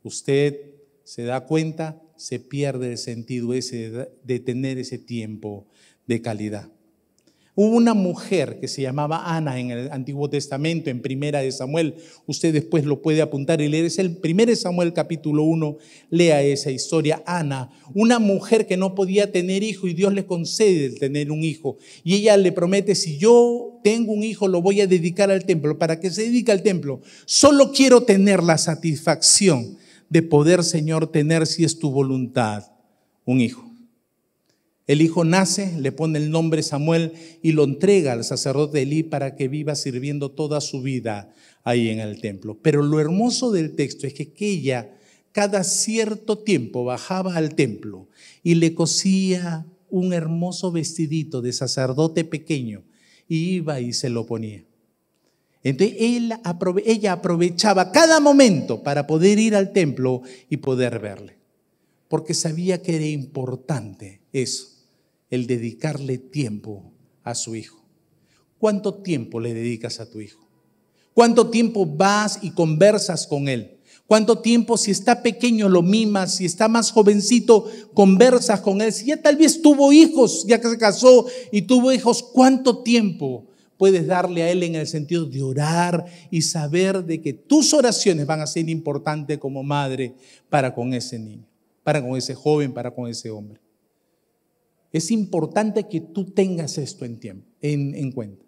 usted 0.03 0.57
se 1.05 1.23
da 1.23 1.45
cuenta, 1.45 2.01
se 2.17 2.39
pierde 2.39 2.91
el 2.91 2.97
sentido 2.97 3.51
de 3.51 4.39
tener 4.39 4.77
ese 4.77 4.97
tiempo 4.97 5.67
de 6.05 6.21
calidad. 6.21 6.69
Hubo 7.53 7.75
una 7.75 7.93
mujer 7.93 8.59
que 8.61 8.69
se 8.69 8.81
llamaba 8.81 9.35
Ana 9.35 9.59
en 9.59 9.71
el 9.71 9.91
Antiguo 9.91 10.29
Testamento, 10.29 10.89
en 10.89 11.01
Primera 11.01 11.41
de 11.41 11.51
Samuel. 11.51 11.95
Usted 12.25 12.53
después 12.53 12.85
lo 12.85 13.01
puede 13.01 13.21
apuntar 13.21 13.59
y 13.59 13.67
leer. 13.67 13.83
Es 13.83 13.99
el 13.99 14.15
Primero 14.15 14.51
de 14.51 14.55
Samuel 14.55 14.93
capítulo 14.93 15.43
1. 15.43 15.77
Lea 16.11 16.41
esa 16.43 16.71
historia. 16.71 17.21
Ana, 17.25 17.69
una 17.93 18.19
mujer 18.19 18.67
que 18.67 18.77
no 18.77 18.95
podía 18.95 19.33
tener 19.33 19.63
hijo 19.63 19.87
y 19.87 19.93
Dios 19.93 20.13
le 20.13 20.25
concede 20.25 20.85
el 20.85 20.97
tener 20.97 21.29
un 21.29 21.43
hijo. 21.43 21.77
Y 22.05 22.15
ella 22.15 22.37
le 22.37 22.53
promete, 22.53 22.95
si 22.95 23.17
yo 23.17 23.81
tengo 23.83 24.13
un 24.13 24.23
hijo, 24.23 24.47
lo 24.47 24.61
voy 24.61 24.79
a 24.79 24.87
dedicar 24.87 25.29
al 25.29 25.43
templo. 25.43 25.77
¿Para 25.77 25.99
que 25.99 26.09
se 26.09 26.23
dedique 26.23 26.53
al 26.53 26.63
templo? 26.63 27.01
Solo 27.25 27.73
quiero 27.73 28.03
tener 28.03 28.41
la 28.41 28.57
satisfacción 28.57 29.77
de 30.09 30.21
poder, 30.21 30.63
Señor, 30.63 31.11
tener, 31.11 31.45
si 31.45 31.65
es 31.65 31.77
tu 31.79 31.91
voluntad, 31.91 32.71
un 33.25 33.41
hijo. 33.41 33.70
El 34.91 35.01
hijo 35.01 35.23
nace, 35.23 35.79
le 35.79 35.93
pone 35.93 36.19
el 36.19 36.31
nombre 36.31 36.61
Samuel 36.63 37.13
y 37.41 37.53
lo 37.53 37.63
entrega 37.63 38.11
al 38.11 38.25
sacerdote 38.25 38.81
Elí 38.81 39.03
para 39.03 39.37
que 39.37 39.47
viva 39.47 39.73
sirviendo 39.75 40.31
toda 40.31 40.59
su 40.59 40.81
vida 40.81 41.33
ahí 41.63 41.87
en 41.87 42.01
el 42.01 42.19
templo. 42.19 42.57
Pero 42.61 42.83
lo 42.83 42.99
hermoso 42.99 43.53
del 43.53 43.77
texto 43.77 44.05
es 44.05 44.13
que 44.13 44.29
ella 44.37 44.93
cada 45.31 45.63
cierto 45.63 46.39
tiempo 46.39 46.83
bajaba 46.83 47.37
al 47.37 47.55
templo 47.55 48.09
y 48.43 48.55
le 48.55 48.73
cosía 48.73 49.65
un 49.89 50.11
hermoso 50.11 50.73
vestidito 50.73 51.41
de 51.41 51.53
sacerdote 51.53 52.25
pequeño 52.25 52.83
y 53.29 53.51
iba 53.51 53.79
y 53.79 53.93
se 53.93 54.09
lo 54.09 54.25
ponía. 54.25 54.65
Entonces 55.63 55.95
ella 55.99 57.13
aprovechaba 57.13 57.93
cada 57.93 58.19
momento 58.19 58.83
para 58.83 59.07
poder 59.07 59.39
ir 59.39 59.55
al 59.55 59.71
templo 59.71 60.21
y 60.49 60.57
poder 60.57 60.99
verle, 60.99 61.37
porque 62.09 62.33
sabía 62.33 62.81
que 62.81 62.97
era 62.97 63.05
importante 63.05 64.19
eso 64.33 64.70
el 65.31 65.47
dedicarle 65.47 66.19
tiempo 66.19 66.93
a 67.23 67.33
su 67.33 67.55
hijo. 67.55 67.83
¿Cuánto 68.59 68.93
tiempo 68.93 69.39
le 69.39 69.55
dedicas 69.55 69.99
a 69.99 70.07
tu 70.07 70.21
hijo? 70.21 70.47
¿Cuánto 71.13 71.49
tiempo 71.49 71.85
vas 71.85 72.39
y 72.43 72.51
conversas 72.51 73.25
con 73.25 73.47
él? 73.47 73.79
¿Cuánto 74.05 74.39
tiempo, 74.39 74.77
si 74.77 74.91
está 74.91 75.23
pequeño, 75.23 75.69
lo 75.69 75.81
mimas? 75.81 76.35
Si 76.35 76.45
está 76.45 76.67
más 76.67 76.91
jovencito, 76.91 77.65
conversas 77.93 78.59
con 78.59 78.81
él. 78.81 78.91
Si 78.91 79.05
ya 79.05 79.21
tal 79.21 79.37
vez 79.37 79.61
tuvo 79.61 79.93
hijos, 79.93 80.45
ya 80.45 80.59
que 80.59 80.69
se 80.69 80.77
casó 80.77 81.25
y 81.49 81.61
tuvo 81.61 81.93
hijos, 81.93 82.21
¿cuánto 82.21 82.83
tiempo 82.83 83.45
puedes 83.77 84.05
darle 84.05 84.43
a 84.43 84.51
él 84.51 84.63
en 84.63 84.75
el 84.75 84.85
sentido 84.85 85.25
de 85.25 85.41
orar 85.41 86.05
y 86.29 86.41
saber 86.41 87.05
de 87.05 87.21
que 87.21 87.31
tus 87.31 87.73
oraciones 87.73 88.25
van 88.25 88.41
a 88.41 88.47
ser 88.47 88.67
importantes 88.69 89.37
como 89.37 89.63
madre 89.63 90.13
para 90.49 90.75
con 90.75 90.93
ese 90.93 91.17
niño, 91.17 91.47
para 91.81 92.01
con 92.01 92.17
ese 92.17 92.35
joven, 92.35 92.73
para 92.73 92.93
con 92.93 93.09
ese 93.09 93.29
hombre? 93.29 93.60
Es 94.91 95.11
importante 95.11 95.87
que 95.87 96.01
tú 96.01 96.25
tengas 96.25 96.77
esto 96.77 97.05
en, 97.05 97.19
tiempo, 97.19 97.47
en, 97.61 98.11
cuenta. 98.11 98.45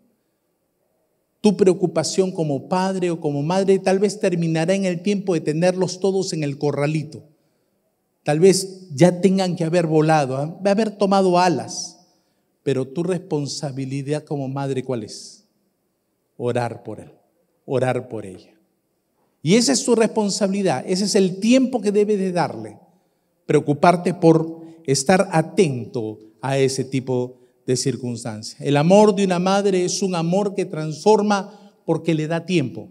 Tu 1.41 1.55
preocupación 1.55 2.31
como 2.31 2.67
padre 2.67 3.11
o 3.11 3.19
como 3.19 3.41
madre 3.43 3.79
tal 3.79 3.99
vez 3.99 4.19
terminará 4.19 4.73
en 4.73 4.85
el 4.85 5.01
tiempo 5.01 5.33
de 5.33 5.41
tenerlos 5.41 5.99
todos 5.99 6.33
en 6.33 6.43
el 6.43 6.57
corralito. 6.57 7.23
Tal 8.23 8.39
vez 8.39 8.89
ya 8.93 9.21
tengan 9.21 9.55
que 9.55 9.63
haber 9.63 9.87
volado, 9.87 10.37
¿ah? 10.37 10.59
haber 10.65 10.91
tomado 10.91 11.39
alas. 11.39 11.99
Pero 12.63 12.87
tu 12.87 13.03
responsabilidad 13.03 14.23
como 14.23 14.47
madre, 14.47 14.83
¿cuál 14.83 15.03
es? 15.03 15.45
Orar 16.37 16.83
por 16.83 17.01
él, 17.01 17.11
orar 17.65 18.07
por 18.07 18.25
ella. 18.25 18.53
Y 19.41 19.55
esa 19.55 19.73
es 19.73 19.83
tu 19.83 19.95
responsabilidad, 19.95 20.85
ese 20.87 21.03
es 21.03 21.15
el 21.15 21.41
tiempo 21.41 21.81
que 21.81 21.91
debes 21.91 22.17
de 22.17 22.31
darle. 22.31 22.79
Preocuparte 23.45 24.13
por 24.13 24.61
estar 24.85 25.27
atento 25.31 26.19
a 26.43 26.57
ese 26.59 26.83
tipo 26.83 27.39
de 27.65 27.77
circunstancias. 27.77 28.59
El 28.59 28.75
amor 28.75 29.15
de 29.15 29.23
una 29.23 29.39
madre 29.39 29.85
es 29.85 30.01
un 30.01 30.13
amor 30.13 30.53
que 30.53 30.65
transforma 30.65 31.73
porque 31.85 32.13
le 32.13 32.27
da 32.27 32.45
tiempo, 32.45 32.89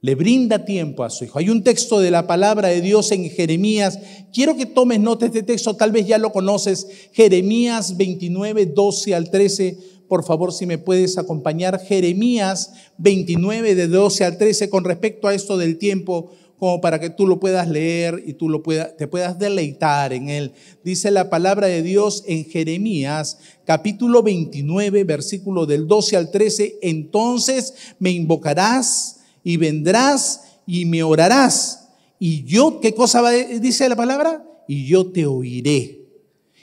le 0.00 0.14
brinda 0.14 0.64
tiempo 0.64 1.02
a 1.02 1.10
su 1.10 1.24
hijo. 1.24 1.40
Hay 1.40 1.50
un 1.50 1.64
texto 1.64 1.98
de 1.98 2.12
la 2.12 2.28
palabra 2.28 2.68
de 2.68 2.80
Dios 2.80 3.10
en 3.10 3.28
Jeremías. 3.28 3.98
Quiero 4.32 4.56
que 4.56 4.66
tomes 4.66 5.00
nota 5.00 5.26
de 5.26 5.38
este 5.38 5.42
texto, 5.42 5.74
tal 5.74 5.90
vez 5.90 6.06
ya 6.06 6.16
lo 6.16 6.30
conoces. 6.30 6.86
Jeremías 7.12 7.96
29, 7.96 8.66
12 8.66 9.14
al 9.16 9.30
13. 9.30 9.78
Por 10.06 10.24
favor, 10.24 10.52
si 10.52 10.66
me 10.66 10.78
puedes 10.78 11.18
acompañar. 11.18 11.80
Jeremías 11.80 12.72
29, 12.98 13.74
de 13.74 13.88
12 13.88 14.24
al 14.24 14.38
13, 14.38 14.70
con 14.70 14.84
respecto 14.84 15.26
a 15.26 15.34
esto 15.34 15.58
del 15.58 15.76
tiempo 15.76 16.30
como 16.62 16.80
para 16.80 17.00
que 17.00 17.10
tú 17.10 17.26
lo 17.26 17.40
puedas 17.40 17.66
leer 17.66 18.22
y 18.24 18.34
tú 18.34 18.48
lo 18.48 18.62
puedas, 18.62 18.96
te 18.96 19.08
puedas 19.08 19.36
deleitar 19.36 20.12
en 20.12 20.28
él. 20.28 20.52
Dice 20.84 21.10
la 21.10 21.28
palabra 21.28 21.66
de 21.66 21.82
Dios 21.82 22.22
en 22.24 22.44
Jeremías 22.44 23.38
capítulo 23.64 24.22
29, 24.22 25.02
versículo 25.02 25.66
del 25.66 25.88
12 25.88 26.16
al 26.16 26.30
13, 26.30 26.78
entonces 26.82 27.74
me 27.98 28.12
invocarás 28.12 29.22
y 29.42 29.56
vendrás 29.56 30.42
y 30.64 30.84
me 30.84 31.02
orarás. 31.02 31.88
Y 32.20 32.44
yo, 32.44 32.78
¿qué 32.78 32.94
cosa 32.94 33.22
va, 33.22 33.32
dice 33.32 33.88
la 33.88 33.96
palabra? 33.96 34.46
Y 34.68 34.86
yo 34.86 35.10
te 35.10 35.26
oiré. 35.26 36.06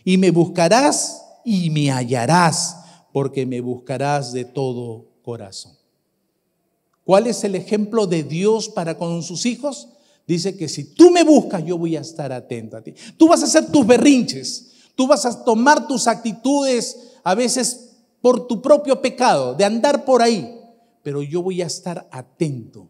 Y 0.06 0.18
me 0.18 0.32
buscarás 0.32 1.22
y 1.44 1.72
me 1.72 1.92
hallarás, 1.92 2.78
porque 3.12 3.46
me 3.46 3.60
buscarás 3.60 4.32
de 4.32 4.46
todo 4.46 5.10
corazón. 5.24 5.79
¿Cuál 7.10 7.26
es 7.26 7.44
el 7.44 7.56
ejemplo 7.56 8.06
de 8.06 8.22
Dios 8.22 8.70
para 8.70 8.96
con 8.96 9.24
sus 9.24 9.48
hijos? 9.48 9.88
Dice 10.28 10.56
que 10.56 10.70
si 10.70 10.94
tú 10.94 11.10
me 11.10 11.24
buscas, 11.24 11.66
yo 11.66 11.76
voy 11.76 11.96
a 11.96 12.02
estar 12.02 12.32
atento 12.32 12.78
a 12.78 12.84
ti. 12.84 12.94
Tú 13.18 13.28
vas 13.28 13.42
a 13.42 13.46
hacer 13.46 13.72
tus 13.72 13.84
berrinches, 13.84 14.74
tú 14.94 15.08
vas 15.08 15.26
a 15.26 15.44
tomar 15.44 15.88
tus 15.88 16.06
actitudes 16.06 17.14
a 17.24 17.34
veces 17.34 17.96
por 18.22 18.46
tu 18.46 18.62
propio 18.62 19.02
pecado, 19.02 19.56
de 19.56 19.66
andar 19.66 20.06
por 20.06 20.22
ahí, 20.22 20.56
pero 21.02 21.24
yo 21.24 21.42
voy 21.42 21.64
a 21.64 21.66
estar 21.66 22.08
atento 22.12 22.88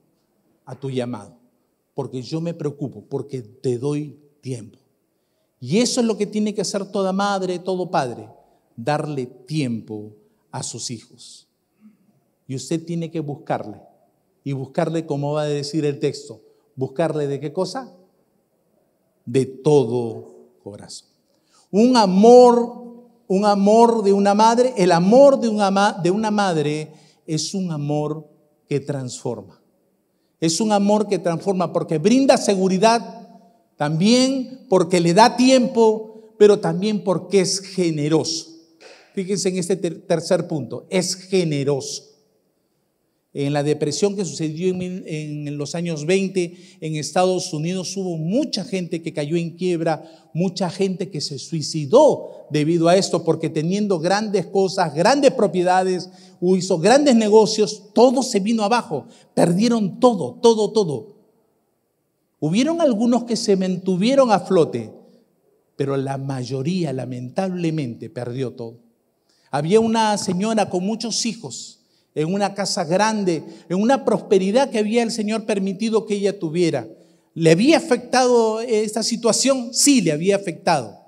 a 0.65 0.77
tu 0.77 0.89
llamado, 0.89 1.37
porque 1.93 2.21
yo 2.21 2.41
me 2.41 2.53
preocupo, 2.53 3.05
porque 3.07 3.41
te 3.41 3.77
doy 3.77 4.19
tiempo. 4.41 4.79
Y 5.61 5.77
eso 5.77 6.01
es 6.01 6.05
lo 6.05 6.17
que 6.17 6.25
tiene 6.25 6.53
que 6.53 6.59
hacer 6.59 6.85
toda 6.91 7.13
madre, 7.13 7.57
todo 7.57 7.89
padre, 7.89 8.27
darle 8.75 9.27
tiempo 9.27 10.11
a 10.51 10.61
sus 10.61 10.91
hijos. 10.91 11.47
Y 12.49 12.55
usted 12.55 12.83
tiene 12.83 13.09
que 13.09 13.21
buscarle 13.21 13.87
y 14.43 14.53
buscarle, 14.53 15.05
como 15.05 15.33
va 15.33 15.43
a 15.43 15.45
decir 15.45 15.85
el 15.85 15.99
texto, 15.99 16.41
buscarle 16.75 17.27
de 17.27 17.39
qué 17.39 17.53
cosa? 17.53 17.93
De 19.25 19.45
todo 19.45 20.49
corazón. 20.63 21.09
Un 21.71 21.97
amor, 21.97 23.05
un 23.27 23.45
amor 23.45 24.03
de 24.03 24.13
una 24.13 24.33
madre, 24.33 24.73
el 24.77 24.91
amor 24.91 25.39
de 25.39 25.49
una, 25.49 25.93
de 26.01 26.11
una 26.11 26.31
madre 26.31 26.93
es 27.27 27.53
un 27.53 27.71
amor 27.71 28.27
que 28.67 28.79
transforma. 28.79 29.61
Es 30.39 30.61
un 30.61 30.71
amor 30.71 31.07
que 31.07 31.19
transforma 31.19 31.73
porque 31.73 31.97
brinda 31.97 32.37
seguridad, 32.37 33.27
también 33.75 34.65
porque 34.69 34.99
le 34.99 35.13
da 35.13 35.35
tiempo, 35.35 36.33
pero 36.37 36.59
también 36.59 37.03
porque 37.03 37.41
es 37.41 37.59
generoso. 37.59 38.47
Fíjense 39.13 39.49
en 39.49 39.57
este 39.57 39.75
tercer 39.75 40.47
punto, 40.47 40.85
es 40.89 41.15
generoso. 41.15 42.08
En 43.31 43.53
la 43.53 43.61
depresión 43.61 44.15
que 44.15 44.25
sucedió 44.25 44.69
en, 44.69 45.55
los 45.55 45.75
años 45.75 46.07
20 46.07 46.79
en 46.81 46.95
Estados 46.95 47.53
Unidos 47.53 47.95
hubo 47.95 48.17
mucha 48.17 48.63
gente 48.63 49.03
que 49.03 49.13
cayó 49.13 49.37
en 49.37 49.55
quiebra, 49.55 50.03
mucha 50.33 50.71
gente 50.71 51.11
que 51.11 51.21
se 51.21 51.37
suicidó 51.37 52.47
debido 52.49 52.87
a 52.87 52.95
esto, 52.95 53.23
porque 53.23 53.49
teniendo 53.49 53.99
grandes 53.99 54.47
cosas, 54.47 54.95
grandes 54.95 55.31
propiedades, 55.31 56.09
hizo 56.41 56.79
grandes 56.79 57.15
negocios, 57.15 57.93
todo 57.93 58.23
se 58.23 58.39
vino 58.39 58.63
abajo, 58.63 59.05
perdieron 59.35 59.99
todo, 59.99 60.39
todo, 60.41 60.71
todo. 60.71 61.15
Hubieron 62.39 62.81
algunos 62.81 63.25
que 63.25 63.35
se 63.35 63.55
mantuvieron 63.55 64.31
a 64.31 64.39
flote, 64.39 64.91
pero 65.75 65.95
la 65.97 66.17
mayoría 66.17 66.93
lamentablemente 66.93 68.09
perdió 68.09 68.53
todo. 68.53 68.79
Había 69.51 69.79
una 69.79 70.17
señora 70.17 70.67
con 70.71 70.83
muchos 70.83 71.27
hijos 71.27 71.78
en 72.15 72.33
una 72.33 72.53
casa 72.53 72.83
grande, 72.83 73.43
en 73.69 73.81
una 73.81 74.05
prosperidad 74.05 74.69
que 74.69 74.79
había 74.79 75.03
el 75.03 75.11
Señor 75.11 75.45
permitido 75.45 76.05
que 76.05 76.15
ella 76.15 76.39
tuviera. 76.39 76.87
¿Le 77.33 77.51
había 77.51 77.77
afectado 77.77 78.59
esta 78.61 79.03
situación? 79.03 79.73
Sí, 79.73 80.01
le 80.01 80.11
había 80.11 80.35
afectado, 80.35 80.99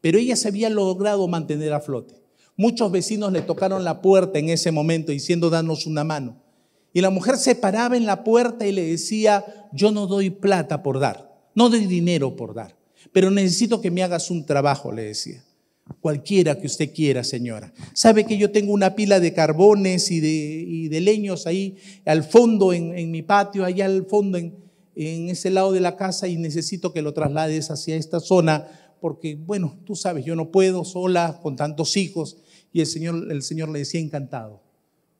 pero 0.00 0.18
ella 0.18 0.36
se 0.36 0.48
había 0.48 0.68
logrado 0.70 1.26
mantener 1.28 1.72
a 1.72 1.80
flote. 1.80 2.14
Muchos 2.56 2.90
vecinos 2.90 3.32
le 3.32 3.42
tocaron 3.42 3.84
la 3.84 4.02
puerta 4.02 4.38
en 4.38 4.48
ese 4.48 4.72
momento 4.72 5.12
diciendo, 5.12 5.48
danos 5.48 5.86
una 5.86 6.02
mano. 6.02 6.42
Y 6.92 7.00
la 7.00 7.10
mujer 7.10 7.36
se 7.36 7.54
paraba 7.54 7.96
en 7.96 8.06
la 8.06 8.24
puerta 8.24 8.66
y 8.66 8.72
le 8.72 8.84
decía, 8.84 9.44
yo 9.72 9.92
no 9.92 10.06
doy 10.06 10.30
plata 10.30 10.82
por 10.82 10.98
dar, 10.98 11.30
no 11.54 11.68
doy 11.68 11.86
dinero 11.86 12.34
por 12.34 12.54
dar, 12.54 12.76
pero 13.12 13.30
necesito 13.30 13.80
que 13.80 13.90
me 13.90 14.02
hagas 14.02 14.30
un 14.30 14.44
trabajo, 14.44 14.90
le 14.90 15.04
decía. 15.04 15.44
Cualquiera 16.00 16.58
que 16.58 16.66
usted 16.66 16.92
quiera, 16.92 17.24
señora. 17.24 17.72
Sabe 17.92 18.24
que 18.24 18.38
yo 18.38 18.50
tengo 18.50 18.72
una 18.72 18.94
pila 18.94 19.20
de 19.20 19.32
carbones 19.32 20.10
y 20.10 20.20
de, 20.20 21.00
leños 21.00 21.46
ahí 21.46 21.76
al 22.04 22.24
fondo 22.24 22.72
en, 22.72 23.10
mi 23.10 23.22
patio, 23.22 23.64
allá 23.64 23.86
al 23.86 24.06
fondo 24.06 24.38
en, 24.38 24.56
en 24.94 25.28
ese 25.30 25.50
lado 25.50 25.72
de 25.72 25.80
la 25.80 25.96
casa 25.96 26.28
y 26.28 26.36
necesito 26.36 26.92
que 26.92 27.02
lo 27.02 27.14
traslades 27.14 27.70
hacia 27.70 27.96
esta 27.96 28.20
zona 28.20 28.66
porque, 29.00 29.36
bueno, 29.36 29.78
tú 29.84 29.94
sabes, 29.94 30.24
yo 30.24 30.34
no 30.34 30.50
puedo 30.50 30.84
sola 30.84 31.38
con 31.42 31.56
tantos 31.56 31.96
hijos. 31.96 32.38
Y 32.72 32.80
el 32.80 32.86
Señor, 32.86 33.30
el 33.30 33.42
Señor 33.42 33.68
le 33.68 33.80
decía 33.80 34.00
encantado, 34.00 34.62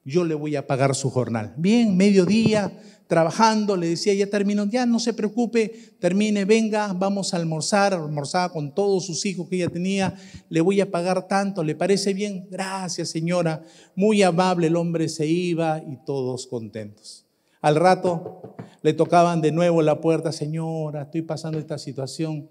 yo 0.04 0.24
le 0.24 0.34
voy 0.34 0.56
a 0.56 0.66
pagar 0.66 0.94
su 0.94 1.10
jornal. 1.10 1.54
Bien, 1.56 1.96
mediodía, 1.96 2.72
trabajando, 3.08 3.76
le 3.76 3.88
decía, 3.88 4.12
ya 4.14 4.28
terminó, 4.28 4.66
ya 4.66 4.86
no 4.86 5.00
se 5.00 5.14
preocupe, 5.14 5.96
termine, 5.98 6.44
venga, 6.44 6.92
vamos 6.92 7.32
a 7.32 7.38
almorzar, 7.38 7.94
almorzaba 7.94 8.52
con 8.52 8.72
todos 8.72 9.06
sus 9.06 9.24
hijos 9.24 9.48
que 9.48 9.56
ella 9.56 9.70
tenía, 9.70 10.14
le 10.50 10.60
voy 10.60 10.80
a 10.80 10.90
pagar 10.90 11.26
tanto, 11.26 11.64
¿le 11.64 11.74
parece 11.74 12.12
bien? 12.12 12.46
Gracias 12.50 13.08
señora, 13.08 13.62
muy 13.96 14.22
amable, 14.22 14.66
el 14.66 14.76
hombre 14.76 15.08
se 15.08 15.26
iba 15.26 15.78
y 15.78 15.96
todos 16.04 16.46
contentos. 16.46 17.24
Al 17.60 17.76
rato 17.76 18.54
le 18.82 18.92
tocaban 18.92 19.40
de 19.40 19.52
nuevo 19.52 19.82
la 19.82 20.00
puerta, 20.00 20.30
señora, 20.30 21.02
estoy 21.02 21.22
pasando 21.22 21.58
esta 21.58 21.78
situación 21.78 22.48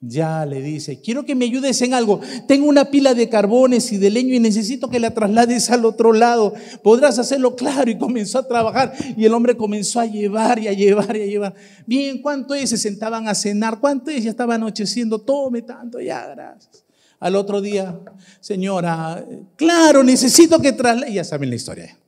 ya 0.00 0.46
le 0.46 0.62
dice, 0.62 1.00
quiero 1.00 1.24
que 1.24 1.34
me 1.34 1.44
ayudes 1.46 1.82
en 1.82 1.92
algo. 1.92 2.20
Tengo 2.46 2.68
una 2.68 2.90
pila 2.90 3.14
de 3.14 3.28
carbones 3.28 3.90
y 3.90 3.98
de 3.98 4.10
leño 4.10 4.32
y 4.32 4.38
necesito 4.38 4.88
que 4.88 5.00
la 5.00 5.12
traslades 5.12 5.70
al 5.70 5.84
otro 5.84 6.12
lado. 6.12 6.54
¿Podrás 6.84 7.18
hacerlo? 7.18 7.56
Claro. 7.56 7.90
Y 7.90 7.98
comenzó 7.98 8.38
a 8.38 8.46
trabajar 8.46 8.92
y 9.16 9.24
el 9.24 9.34
hombre 9.34 9.56
comenzó 9.56 9.98
a 9.98 10.06
llevar 10.06 10.60
y 10.60 10.68
a 10.68 10.72
llevar 10.72 11.16
y 11.16 11.22
a 11.22 11.26
llevar. 11.26 11.54
Bien, 11.84 12.22
¿cuánto 12.22 12.54
es? 12.54 12.70
Se 12.70 12.78
sentaban 12.78 13.26
a 13.26 13.34
cenar. 13.34 13.80
¿Cuánto 13.80 14.10
es? 14.10 14.22
Ya 14.22 14.30
estaba 14.30 14.54
anocheciendo. 14.54 15.18
Tome 15.18 15.62
tanto, 15.62 16.00
ya, 16.00 16.28
gracias. 16.28 16.84
Al 17.18 17.34
otro 17.34 17.60
día, 17.60 17.98
señora, 18.38 19.26
claro, 19.56 20.04
necesito 20.04 20.60
que 20.60 20.72
traslade. 20.72 21.12
Ya 21.12 21.24
saben 21.24 21.50
la 21.50 21.56
historia. 21.56 21.98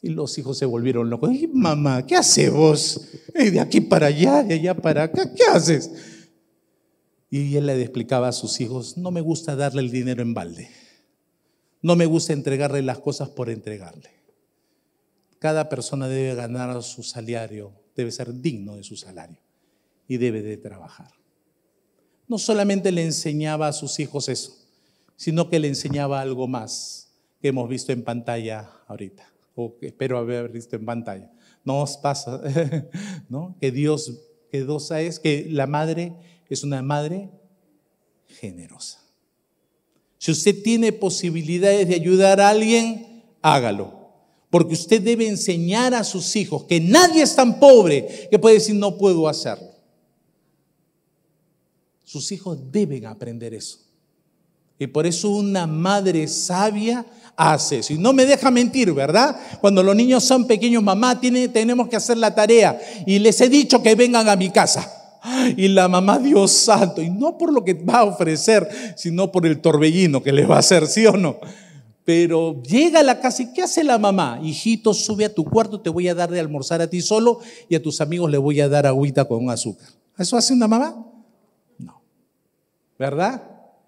Y 0.00 0.10
los 0.10 0.38
hijos 0.38 0.56
se 0.58 0.64
volvieron 0.64 1.10
locos. 1.10 1.30
mamá, 1.52 2.06
¿qué 2.06 2.16
haces 2.16 2.52
vos? 2.52 3.00
De 3.34 3.60
aquí 3.60 3.80
para 3.80 4.06
allá, 4.06 4.42
de 4.42 4.54
allá 4.54 4.74
para 4.74 5.04
acá, 5.04 5.32
¿qué 5.34 5.44
haces? 5.44 5.90
Y 7.30 7.56
él 7.56 7.66
le 7.66 7.80
explicaba 7.80 8.28
a 8.28 8.32
sus 8.32 8.60
hijos, 8.60 8.96
no 8.96 9.10
me 9.10 9.20
gusta 9.20 9.56
darle 9.56 9.82
el 9.82 9.90
dinero 9.90 10.22
en 10.22 10.34
balde. 10.34 10.70
No 11.82 11.94
me 11.94 12.06
gusta 12.06 12.32
entregarle 12.32 12.82
las 12.82 12.98
cosas 12.98 13.28
por 13.28 13.50
entregarle. 13.50 14.10
Cada 15.38 15.68
persona 15.68 16.08
debe 16.08 16.34
ganar 16.34 16.82
su 16.82 17.02
salario, 17.02 17.72
debe 17.94 18.10
ser 18.10 18.32
digno 18.34 18.76
de 18.76 18.82
su 18.82 18.96
salario 18.96 19.40
y 20.08 20.16
debe 20.16 20.42
de 20.42 20.56
trabajar. 20.56 21.12
No 22.26 22.38
solamente 22.38 22.90
le 22.92 23.04
enseñaba 23.04 23.68
a 23.68 23.72
sus 23.72 24.00
hijos 24.00 24.28
eso, 24.28 24.56
sino 25.16 25.48
que 25.48 25.60
le 25.60 25.68
enseñaba 25.68 26.20
algo 26.20 26.48
más 26.48 27.10
que 27.40 27.48
hemos 27.48 27.68
visto 27.68 27.92
en 27.92 28.02
pantalla 28.02 28.70
ahorita 28.88 29.37
o 29.60 29.76
espero 29.80 30.18
haber 30.18 30.48
visto 30.50 30.76
en 30.76 30.86
pantalla. 30.86 31.32
No 31.64 31.82
os 31.82 31.96
pasa, 31.96 32.40
¿no? 33.28 33.56
Que 33.60 33.72
Dios, 33.72 34.12
que 34.52 34.62
Dios 34.62 34.88
es 34.92 35.18
que 35.18 35.48
la 35.50 35.66
madre 35.66 36.14
es 36.48 36.62
una 36.62 36.80
madre 36.80 37.28
generosa. 38.28 39.02
Si 40.18 40.30
usted 40.30 40.62
tiene 40.62 40.92
posibilidades 40.92 41.88
de 41.88 41.96
ayudar 41.96 42.40
a 42.40 42.50
alguien, 42.50 43.24
hágalo. 43.42 43.98
Porque 44.48 44.74
usted 44.74 45.02
debe 45.02 45.26
enseñar 45.26 45.92
a 45.92 46.04
sus 46.04 46.36
hijos 46.36 46.62
que 46.64 46.80
nadie 46.80 47.22
es 47.22 47.34
tan 47.34 47.58
pobre 47.58 48.28
que 48.30 48.38
puede 48.38 48.54
decir 48.54 48.76
no 48.76 48.96
puedo 48.96 49.26
hacerlo. 49.26 49.72
Sus 52.04 52.30
hijos 52.30 52.58
deben 52.70 53.06
aprender 53.06 53.54
eso. 53.54 53.80
Y 54.78 54.86
por 54.86 55.04
eso 55.04 55.30
una 55.30 55.66
madre 55.66 56.28
sabia 56.28 57.04
hace 57.38 57.78
eso. 57.78 57.92
Y 57.94 57.98
no 57.98 58.12
me 58.12 58.26
deja 58.26 58.50
mentir, 58.50 58.92
¿verdad? 58.92 59.36
Cuando 59.60 59.82
los 59.82 59.94
niños 59.94 60.24
son 60.24 60.46
pequeños, 60.46 60.82
mamá, 60.82 61.18
tiene, 61.20 61.48
tenemos 61.48 61.88
que 61.88 61.96
hacer 61.96 62.18
la 62.18 62.34
tarea. 62.34 62.78
Y 63.06 63.20
les 63.20 63.40
he 63.40 63.48
dicho 63.48 63.80
que 63.80 63.94
vengan 63.94 64.28
a 64.28 64.36
mi 64.36 64.50
casa. 64.50 64.92
Y 65.56 65.68
la 65.68 65.88
mamá, 65.88 66.18
Dios 66.18 66.50
santo, 66.50 67.00
y 67.00 67.10
no 67.10 67.38
por 67.38 67.52
lo 67.52 67.64
que 67.64 67.74
va 67.74 68.00
a 68.00 68.04
ofrecer, 68.04 68.68
sino 68.96 69.30
por 69.30 69.46
el 69.46 69.60
torbellino 69.60 70.22
que 70.22 70.32
le 70.32 70.46
va 70.46 70.56
a 70.56 70.60
hacer, 70.60 70.86
¿sí 70.86 71.06
o 71.06 71.16
no? 71.16 71.38
Pero 72.04 72.62
llega 72.62 73.00
a 73.00 73.02
la 73.02 73.20
casa 73.20 73.42
y 73.42 73.52
¿qué 73.52 73.62
hace 73.62 73.84
la 73.84 73.98
mamá? 73.98 74.40
Hijito, 74.42 74.94
sube 74.94 75.24
a 75.24 75.34
tu 75.34 75.44
cuarto, 75.44 75.80
te 75.80 75.90
voy 75.90 76.08
a 76.08 76.14
dar 76.14 76.30
de 76.30 76.40
almorzar 76.40 76.80
a 76.80 76.88
ti 76.88 77.02
solo 77.02 77.40
y 77.68 77.74
a 77.74 77.82
tus 77.82 78.00
amigos 78.00 78.30
le 78.30 78.38
voy 78.38 78.60
a 78.60 78.68
dar 78.68 78.86
agüita 78.86 79.26
con 79.26 79.50
azúcar. 79.50 79.88
¿Eso 80.16 80.36
hace 80.36 80.54
una 80.54 80.66
mamá? 80.66 81.06
No. 81.78 82.00
¿Verdad? 82.98 83.42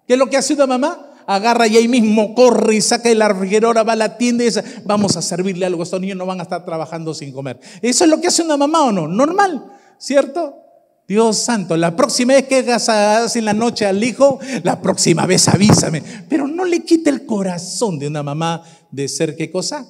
¿Qué 0.07 0.13
es 0.13 0.19
lo 0.19 0.29
que 0.29 0.37
hace 0.37 0.53
una 0.53 0.67
mamá? 0.67 1.10
Agarra 1.35 1.67
y 1.67 1.77
ahí 1.77 1.87
mismo 1.87 2.33
corre 2.35 2.75
y 2.75 2.81
saca 2.81 3.09
el 3.09 3.21
ahora 3.21 3.83
va 3.83 3.93
a 3.93 3.95
la 3.95 4.17
tienda 4.17 4.43
y 4.43 4.47
dice, 4.47 4.63
vamos 4.85 5.15
a 5.17 5.21
servirle 5.21 5.65
algo, 5.65 5.83
estos 5.83 6.01
niños 6.01 6.17
no 6.17 6.25
van 6.25 6.39
a 6.39 6.43
estar 6.43 6.65
trabajando 6.65 7.13
sin 7.13 7.31
comer. 7.31 7.59
¿Eso 7.81 8.03
es 8.03 8.09
lo 8.09 8.19
que 8.19 8.27
hace 8.27 8.43
una 8.43 8.57
mamá 8.57 8.83
o 8.85 8.91
no? 8.91 9.07
Normal, 9.07 9.65
¿cierto? 9.97 10.61
Dios 11.07 11.37
santo, 11.37 11.75
la 11.75 11.95
próxima 11.95 12.33
vez 12.33 12.47
que 12.47 12.59
hagas 12.59 13.35
en 13.35 13.45
la 13.45 13.53
noche 13.53 13.85
al 13.85 14.01
hijo, 14.03 14.39
la 14.63 14.81
próxima 14.81 15.25
vez 15.25 15.47
avísame. 15.49 16.01
Pero 16.29 16.47
no 16.47 16.63
le 16.63 16.83
quite 16.85 17.09
el 17.09 17.25
corazón 17.25 17.99
de 17.99 18.07
una 18.07 18.23
mamá 18.23 18.63
de 18.91 19.07
ser 19.07 19.35
qué 19.35 19.51
cosa? 19.51 19.85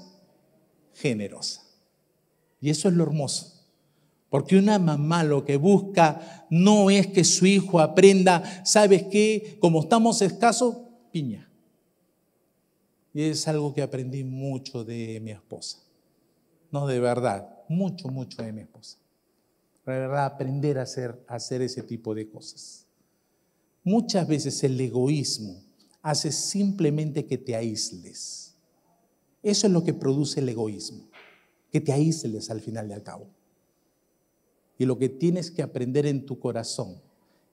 Generosa. 0.95 1.61
Y 2.59 2.69
eso 2.69 2.87
es 2.87 2.95
lo 2.95 3.03
hermoso. 3.03 3.51
Porque 4.31 4.57
una 4.57 4.79
mamá 4.79 5.23
lo 5.23 5.43
que 5.43 5.57
busca 5.57 6.47
no 6.49 6.89
es 6.89 7.07
que 7.07 7.23
su 7.23 7.45
hijo 7.45 7.79
aprenda, 7.79 8.63
¿sabes 8.65 9.03
qué? 9.11 9.57
Como 9.59 9.81
estamos 9.81 10.21
escasos, 10.21 10.77
piña. 11.11 11.49
Y 13.13 13.23
es 13.23 13.47
algo 13.47 13.73
que 13.73 13.81
aprendí 13.81 14.23
mucho 14.23 14.83
de 14.83 15.19
mi 15.21 15.31
esposa. 15.31 15.79
No, 16.71 16.87
de 16.87 16.99
verdad, 16.99 17.49
mucho, 17.67 18.07
mucho 18.07 18.41
de 18.41 18.53
mi 18.53 18.61
esposa. 18.61 18.97
De 19.85 19.91
verdad, 19.91 20.25
aprender 20.25 20.79
a 20.79 20.83
hacer, 20.83 21.23
a 21.27 21.35
hacer 21.35 21.61
ese 21.61 21.83
tipo 21.83 22.15
de 22.15 22.29
cosas. 22.29 22.87
Muchas 23.83 24.27
veces 24.27 24.63
el 24.63 24.79
egoísmo 24.79 25.61
hace 26.01 26.31
simplemente 26.31 27.25
que 27.25 27.37
te 27.37 27.55
aísles. 27.55 28.55
Eso 29.43 29.67
es 29.67 29.73
lo 29.73 29.83
que 29.83 29.93
produce 29.93 30.39
el 30.39 30.49
egoísmo, 30.49 31.09
que 31.71 31.81
te 31.81 31.91
aísles 31.91 32.49
al 32.49 32.61
final 32.61 32.89
y 32.89 32.93
al 32.93 33.03
cabo. 33.03 33.27
Y 34.77 34.85
lo 34.85 34.97
que 34.97 35.09
tienes 35.09 35.51
que 35.51 35.61
aprender 35.61 36.05
en 36.05 36.25
tu 36.25 36.39
corazón 36.39 37.01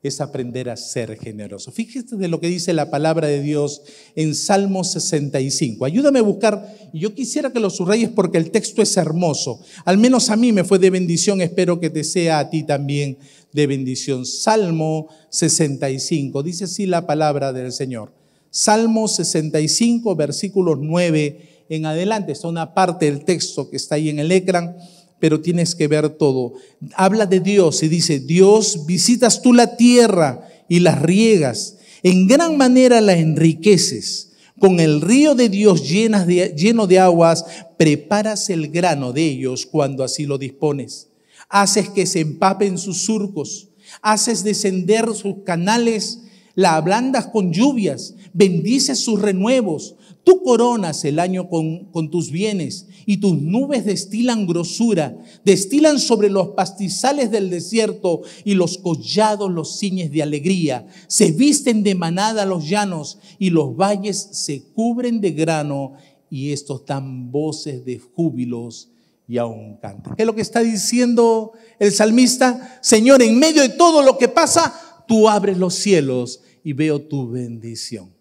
es 0.02 0.20
aprender 0.20 0.70
a 0.70 0.76
ser 0.76 1.18
generoso. 1.18 1.72
Fíjate 1.72 2.16
de 2.16 2.28
lo 2.28 2.40
que 2.40 2.46
dice 2.46 2.72
la 2.72 2.90
palabra 2.90 3.26
de 3.26 3.42
Dios 3.42 3.82
en 4.14 4.34
Salmo 4.34 4.84
65. 4.84 5.84
Ayúdame 5.84 6.20
a 6.20 6.22
buscar, 6.22 6.72
yo 6.92 7.14
quisiera 7.14 7.52
que 7.52 7.58
lo 7.58 7.68
subrayes 7.68 8.10
porque 8.10 8.38
el 8.38 8.50
texto 8.50 8.80
es 8.80 8.96
hermoso. 8.96 9.60
Al 9.84 9.98
menos 9.98 10.30
a 10.30 10.36
mí 10.36 10.52
me 10.52 10.64
fue 10.64 10.78
de 10.78 10.90
bendición, 10.90 11.40
espero 11.40 11.80
que 11.80 11.90
te 11.90 12.04
sea 12.04 12.38
a 12.38 12.50
ti 12.50 12.62
también 12.62 13.18
de 13.52 13.66
bendición. 13.66 14.24
Salmo 14.24 15.08
65, 15.30 16.42
dice 16.44 16.64
así 16.64 16.86
la 16.86 17.06
palabra 17.06 17.52
del 17.52 17.72
Señor. 17.72 18.12
Salmo 18.50 19.08
65, 19.08 20.14
versículos 20.14 20.78
9 20.80 21.66
en 21.68 21.86
adelante. 21.86 22.32
Es 22.32 22.44
una 22.44 22.72
parte 22.72 23.06
del 23.06 23.24
texto 23.24 23.68
que 23.68 23.76
está 23.76 23.96
ahí 23.96 24.08
en 24.08 24.20
el 24.20 24.32
ecran 24.32 24.76
pero 25.20 25.40
tienes 25.40 25.74
que 25.74 25.88
ver 25.88 26.10
todo. 26.10 26.54
Habla 26.94 27.26
de 27.26 27.40
Dios 27.40 27.82
y 27.82 27.88
dice, 27.88 28.20
Dios, 28.20 28.86
visitas 28.86 29.42
tú 29.42 29.52
la 29.52 29.76
tierra 29.76 30.48
y 30.68 30.80
las 30.80 31.00
riegas, 31.00 31.76
en 32.02 32.26
gran 32.26 32.56
manera 32.56 33.00
la 33.00 33.16
enriqueces. 33.16 34.32
Con 34.58 34.80
el 34.80 35.00
río 35.00 35.34
de 35.34 35.48
Dios 35.48 35.88
lleno 35.88 36.86
de 36.86 36.98
aguas, 36.98 37.44
preparas 37.76 38.50
el 38.50 38.68
grano 38.68 39.12
de 39.12 39.24
ellos 39.24 39.66
cuando 39.66 40.02
así 40.02 40.26
lo 40.26 40.36
dispones. 40.36 41.08
Haces 41.48 41.88
que 41.88 42.06
se 42.06 42.20
empapen 42.20 42.76
sus 42.76 43.02
surcos, 43.02 43.68
haces 44.02 44.42
descender 44.42 45.14
sus 45.14 45.44
canales, 45.44 46.20
la 46.54 46.74
ablandas 46.74 47.28
con 47.28 47.52
lluvias, 47.52 48.14
bendices 48.32 48.98
sus 48.98 49.22
renuevos. 49.22 49.94
Tú 50.24 50.42
coronas 50.42 51.04
el 51.04 51.20
año 51.20 51.48
con, 51.48 52.10
tus 52.10 52.30
bienes 52.30 52.86
y 53.06 53.16
tus 53.16 53.40
nubes 53.40 53.86
destilan 53.86 54.46
grosura, 54.46 55.16
destilan 55.44 55.98
sobre 55.98 56.28
los 56.28 56.48
pastizales 56.48 57.30
del 57.30 57.48
desierto 57.48 58.22
y 58.44 58.54
los 58.54 58.76
collados 58.76 59.50
los 59.50 59.78
ciñes 59.78 60.10
de 60.10 60.22
alegría. 60.22 60.86
Se 61.06 61.32
visten 61.32 61.82
de 61.82 61.94
manada 61.94 62.44
los 62.44 62.68
llanos 62.68 63.18
y 63.38 63.50
los 63.50 63.74
valles 63.74 64.28
se 64.32 64.64
cubren 64.74 65.20
de 65.20 65.30
grano 65.30 65.94
y 66.30 66.52
estos 66.52 66.84
dan 66.84 67.30
voces 67.30 67.84
de 67.84 67.98
júbilos 67.98 68.90
y 69.26 69.38
aún 69.38 69.76
cantan. 69.76 70.14
¿Qué 70.14 70.22
es 70.24 70.26
lo 70.26 70.34
que 70.34 70.42
está 70.42 70.60
diciendo 70.60 71.52
el 71.78 71.92
salmista? 71.92 72.78
Señor, 72.82 73.22
en 73.22 73.38
medio 73.38 73.62
de 73.62 73.70
todo 73.70 74.02
lo 74.02 74.18
que 74.18 74.28
pasa, 74.28 75.04
tú 75.06 75.28
abres 75.28 75.56
los 75.56 75.74
cielos 75.74 76.42
y 76.62 76.72
veo 76.74 77.00
tu 77.00 77.30
bendición. 77.30 78.17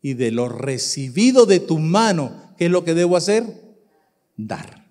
Y 0.00 0.14
de 0.14 0.30
lo 0.30 0.48
recibido 0.48 1.46
de 1.46 1.60
tu 1.60 1.78
mano, 1.78 2.54
¿qué 2.56 2.66
es 2.66 2.70
lo 2.70 2.84
que 2.84 2.94
debo 2.94 3.16
hacer? 3.16 3.68
dar. 4.38 4.86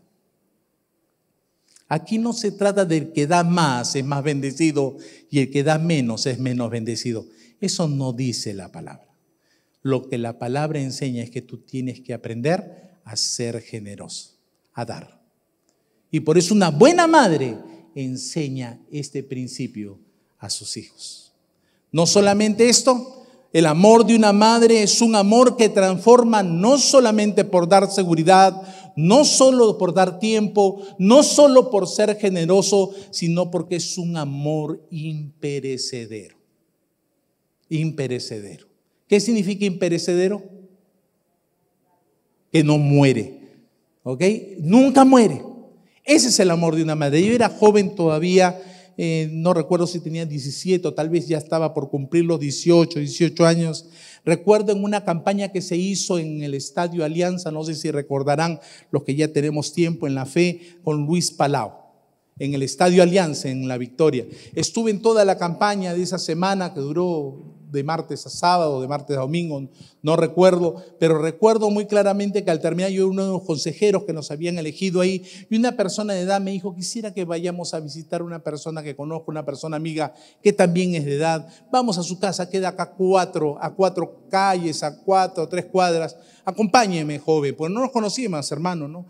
Aquí 1.88 2.18
no 2.20 2.34
se 2.34 2.52
trata 2.52 2.86
del 2.86 3.14
que 3.14 3.26
da 3.26 3.44
más 3.44 3.96
es 3.96 4.04
más 4.04 4.22
bendecido 4.22 4.98
y 5.32 5.40
el 5.40 5.50
que 5.50 5.64
da 5.64 5.80
menos 5.80 6.26
es 6.26 6.38
menos 6.38 6.70
bendecido. 6.70 7.26
Eso 7.62 7.88
no 7.88 8.12
dice 8.14 8.54
la 8.54 8.72
palabra. 8.72 9.08
Lo 9.82 10.10
que 10.10 10.18
la 10.18 10.38
palabra 10.38 10.82
enseña 10.82 11.24
es 11.24 11.32
que 11.32 11.42
tú 11.42 11.60
tienes 11.60 12.02
que 12.02 12.14
aprender 12.14 13.00
a 13.06 13.16
ser 13.16 13.62
generoso, 13.62 14.36
a 14.74 14.84
dar. 14.84 15.22
Y 16.12 16.20
por 16.20 16.38
eso 16.38 16.54
una 16.54 16.70
buena 16.70 17.08
madre 17.08 17.58
enseña 17.96 18.80
este 18.92 19.24
principio 19.24 19.98
a 20.40 20.50
sus 20.50 20.76
hijos. 20.76 21.34
No 21.94 22.06
solamente 22.06 22.68
esto, 22.68 23.17
el 23.54 23.66
amor 23.66 24.06
de 24.06 24.16
una 24.16 24.34
madre 24.34 24.84
es 24.84 25.02
un 25.02 25.16
amor 25.16 25.58
que 25.58 25.70
transforma 25.70 26.44
no 26.44 26.78
solamente 26.78 27.46
por 27.46 27.68
dar 27.68 27.90
seguridad 27.90 28.62
no 28.98 29.26
solo 29.26 29.78
por 29.78 29.94
dar 29.94 30.20
tiempo, 30.20 30.82
no 30.98 31.22
solo 31.22 31.70
por 31.70 31.88
ser 31.88 32.18
generoso, 32.18 32.94
sino 33.12 33.50
porque 33.52 33.78
es 33.78 33.98
un 33.98 34.18
amor 34.18 34.84
imperecedero. 34.90 36.36
Imperecedero. 37.70 38.68
¿Qué 39.08 39.20
significa 39.20 39.66
imperecedero? 39.66 40.42
Que 42.52 42.64
no 42.64 42.80
muere. 42.80 43.40
¿Ok? 44.02 44.24
Nunca 44.60 45.06
muere. 45.06 45.44
Ese 46.04 46.30
es 46.30 46.40
el 46.40 46.50
amor 46.50 46.76
de 46.76 46.82
una 46.82 46.96
madre. 46.96 47.24
Yo 47.24 47.34
era 47.34 47.50
joven 47.50 47.94
todavía, 47.94 48.60
eh, 48.98 49.30
no 49.32 49.54
recuerdo 49.54 49.86
si 49.86 50.00
tenía 50.00 50.26
17 50.26 50.88
o 50.88 50.94
tal 50.94 51.10
vez 51.10 51.28
ya 51.28 51.38
estaba 51.38 51.74
por 51.76 51.90
cumplir 51.90 52.26
los 52.26 52.40
18, 52.40 53.00
18 53.00 53.46
años. 53.46 53.86
Recuerdo 54.26 54.72
en 54.72 54.84
una 54.84 55.06
campaña 55.06 55.50
que 55.50 55.62
se 55.62 55.78
hizo 55.78 56.18
en 56.18 56.42
el 56.42 56.56
Estadio 56.56 57.06
Alianza, 57.06 57.52
no 57.52 57.64
sé 57.64 57.76
si 57.76 57.92
recordarán 57.92 58.60
los 58.92 59.04
que 59.04 59.16
ya 59.16 59.28
tenemos 59.28 59.72
tiempo 59.72 60.08
en 60.08 60.16
la 60.16 60.26
fe, 60.26 60.80
con 60.84 61.06
Luis 61.06 61.32
Palau, 61.32 61.74
en 62.40 62.56
el 62.56 62.64
Estadio 62.64 63.04
Alianza, 63.04 63.50
en 63.50 63.68
La 63.68 63.78
Victoria. 63.78 64.26
Estuve 64.56 64.90
en 64.90 65.02
toda 65.02 65.24
la 65.26 65.38
campaña 65.38 65.94
de 65.94 66.02
esa 66.02 66.18
semana 66.18 66.74
que 66.74 66.80
duró 66.80 67.57
de 67.72 67.84
martes 67.84 68.26
a 68.26 68.30
sábado, 68.30 68.82
de 68.82 68.88
martes 68.88 69.18
a 69.18 69.22
domingo, 69.22 69.62
no 70.02 70.16
recuerdo, 70.16 70.76
pero 71.00 71.22
recuerdo 71.22 71.70
muy 71.70 71.86
claramente 71.86 72.44
que 72.44 72.52
al 72.52 72.62
terminar 72.62 72.92
yo 72.92 73.08
uno 73.08 73.26
de 73.26 73.32
los 73.32 73.44
consejeros 73.44 74.04
que 74.04 74.14
nos 74.14 74.32
habían 74.32 74.58
elegido 74.58 75.02
ahí 75.02 75.24
y 75.50 75.58
una 75.58 75.76
persona 75.76 76.14
de 76.14 76.22
edad 76.22 76.40
me 76.40 76.52
dijo, 76.52 76.74
quisiera 76.76 77.14
que 77.14 77.26
vayamos 77.26 77.74
a 77.74 77.80
visitar 77.80 78.22
una 78.22 78.44
persona 78.44 78.84
que 78.84 78.96
conozco, 78.96 79.32
una 79.32 79.46
persona 79.46 79.78
amiga 79.78 80.14
que 80.42 80.54
también 80.54 80.96
es 80.96 81.06
de 81.06 81.16
edad, 81.16 81.48
vamos 81.72 81.98
a 81.98 82.04
su 82.04 82.20
casa, 82.20 82.50
queda 82.50 82.70
acá 82.70 82.92
cuatro, 82.92 83.58
a 83.62 83.74
cuatro 83.74 84.28
calles, 84.30 84.84
a 84.84 84.98
cuatro, 84.98 85.48
tres 85.48 85.66
cuadras, 85.66 86.16
acompáñeme 86.46 87.20
joven, 87.20 87.56
pues 87.56 87.72
no 87.72 87.82
nos 87.82 87.92
conocíamos 87.92 88.28
hermano, 88.52 88.88
¿no? 88.88 89.06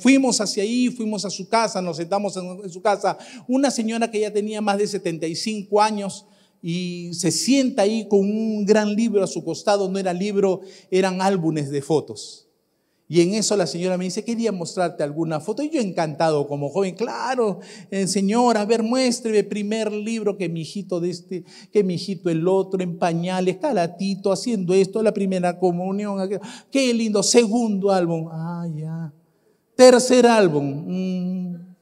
Fuimos 0.00 0.40
hacia 0.40 0.62
ahí, 0.62 0.88
fuimos 0.90 1.24
a 1.24 1.30
su 1.30 1.48
casa, 1.48 1.80
nos 1.80 1.96
sentamos 1.96 2.36
en 2.36 2.70
su 2.70 2.80
casa, 2.82 3.16
una 3.46 3.70
señora 3.70 4.10
que 4.10 4.20
ya 4.20 4.32
tenía 4.32 4.60
más 4.60 4.78
de 4.78 4.86
75 4.86 5.80
años, 5.80 6.26
y 6.66 7.12
se 7.12 7.30
sienta 7.30 7.82
ahí 7.82 8.08
con 8.08 8.20
un 8.20 8.64
gran 8.64 8.94
libro 8.94 9.22
a 9.22 9.26
su 9.26 9.44
costado, 9.44 9.86
no 9.90 9.98
era 9.98 10.14
libro, 10.14 10.62
eran 10.90 11.20
álbumes 11.20 11.70
de 11.70 11.82
fotos. 11.82 12.48
Y 13.06 13.20
en 13.20 13.34
eso 13.34 13.54
la 13.54 13.66
señora 13.66 13.98
me 13.98 14.04
dice, 14.04 14.24
quería 14.24 14.50
mostrarte 14.50 15.02
alguna 15.02 15.40
foto. 15.40 15.62
Y 15.62 15.68
yo 15.68 15.78
encantado 15.82 16.48
como 16.48 16.70
joven, 16.70 16.94
claro, 16.94 17.60
eh, 17.90 18.06
señora, 18.06 18.62
a 18.62 18.64
ver, 18.64 18.82
muéstreme 18.82 19.44
primer 19.44 19.92
libro 19.92 20.38
que 20.38 20.48
mi 20.48 20.62
hijito 20.62 21.00
de 21.00 21.10
este, 21.10 21.44
que 21.70 21.84
mi 21.84 21.96
hijito 21.96 22.30
el 22.30 22.48
otro, 22.48 22.82
en 22.82 22.98
pañales, 22.98 23.58
calatito, 23.58 24.32
haciendo 24.32 24.72
esto, 24.72 25.02
la 25.02 25.12
primera 25.12 25.58
comunión. 25.58 26.18
Qué 26.70 26.94
lindo, 26.94 27.22
segundo 27.22 27.90
álbum. 27.90 28.28
Ah, 28.32 28.66
ya. 28.74 29.12
Tercer 29.76 30.26
álbum. 30.26 30.84
Mm. 30.86 31.74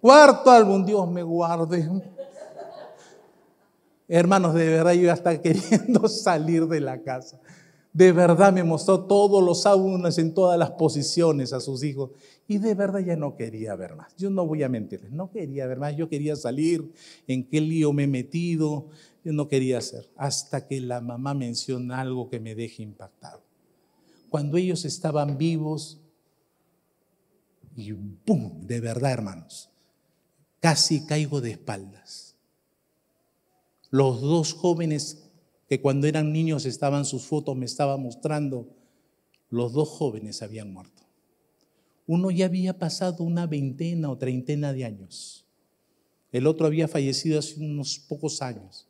Cuarto 0.00 0.50
álbum, 0.50 0.84
Dios 0.84 1.08
me 1.08 1.22
guarde. 1.22 1.88
Hermanos, 4.14 4.52
de 4.52 4.68
verdad 4.68 4.92
yo 4.92 5.04
ya 5.04 5.14
estaba 5.14 5.38
queriendo 5.42 6.06
salir 6.06 6.66
de 6.66 6.80
la 6.80 7.00
casa. 7.00 7.40
De 7.94 8.12
verdad 8.12 8.52
me 8.52 8.62
mostró 8.62 9.06
todos 9.06 9.42
los 9.42 9.64
álbumes 9.64 10.18
en 10.18 10.34
todas 10.34 10.58
las 10.58 10.72
posiciones 10.72 11.54
a 11.54 11.60
sus 11.60 11.82
hijos. 11.82 12.10
Y 12.46 12.58
de 12.58 12.74
verdad 12.74 13.00
ya 13.00 13.16
no 13.16 13.36
quería 13.36 13.74
ver 13.74 13.96
más. 13.96 14.14
Yo 14.18 14.28
no 14.28 14.46
voy 14.46 14.64
a 14.64 14.68
mentirles, 14.68 15.12
no 15.12 15.30
quería 15.30 15.66
ver 15.66 15.78
más. 15.78 15.96
Yo 15.96 16.10
quería 16.10 16.36
salir, 16.36 16.92
en 17.26 17.48
qué 17.48 17.62
lío 17.62 17.94
me 17.94 18.02
he 18.02 18.06
metido. 18.06 18.88
Yo 19.24 19.32
no 19.32 19.48
quería 19.48 19.78
hacer. 19.78 20.10
Hasta 20.16 20.66
que 20.66 20.82
la 20.82 21.00
mamá 21.00 21.32
menciona 21.32 21.98
algo 22.02 22.28
que 22.28 22.38
me 22.38 22.54
deje 22.54 22.82
impactado. 22.82 23.40
Cuando 24.28 24.58
ellos 24.58 24.84
estaban 24.84 25.38
vivos, 25.38 26.02
y 27.74 27.94
¡pum! 27.94 28.66
De 28.66 28.78
verdad, 28.78 29.12
hermanos, 29.12 29.70
casi 30.60 31.06
caigo 31.06 31.40
de 31.40 31.52
espaldas 31.52 32.31
los 33.92 34.22
dos 34.22 34.54
jóvenes 34.54 35.30
que 35.68 35.82
cuando 35.82 36.06
eran 36.06 36.32
niños 36.32 36.64
estaban 36.64 37.04
sus 37.04 37.24
fotos, 37.24 37.56
me 37.56 37.66
estaba 37.66 37.98
mostrando, 37.98 38.74
los 39.50 39.74
dos 39.74 39.90
jóvenes 39.90 40.40
habían 40.40 40.72
muerto. 40.72 41.02
Uno 42.06 42.30
ya 42.30 42.46
había 42.46 42.78
pasado 42.78 43.22
una 43.22 43.46
veintena 43.46 44.10
o 44.10 44.16
treintena 44.16 44.72
de 44.72 44.86
años. 44.86 45.44
El 46.32 46.46
otro 46.46 46.66
había 46.66 46.88
fallecido 46.88 47.38
hace 47.38 47.60
unos 47.60 47.98
pocos 47.98 48.40
años, 48.40 48.88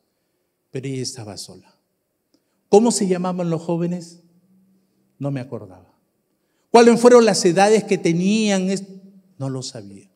pero 0.71 0.87
ella 0.87 1.01
estaba 1.01 1.35
sola. 1.35 1.77
¿Cómo 2.69 2.89
se 2.89 3.05
llamaban 3.05 3.49
los 3.49 3.61
jóvenes? 3.61 4.23
No 5.19 5.31
me 5.31 5.41
acordaba. 5.41 5.93
¿Cuáles 6.71 6.99
fueron 6.99 7.25
las 7.25 7.43
edades 7.43 7.83
que 7.83 7.97
tenían? 7.97 8.69
No 9.37 9.49
lo 9.49 9.63
sabía. 9.63 10.09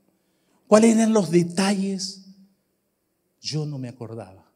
¿Cuáles 0.65 0.95
eran 0.95 1.11
los 1.11 1.29
detalles? 1.29 2.25
Yo 3.41 3.65
no 3.65 3.77
me 3.77 3.89
acordaba. 3.89 4.46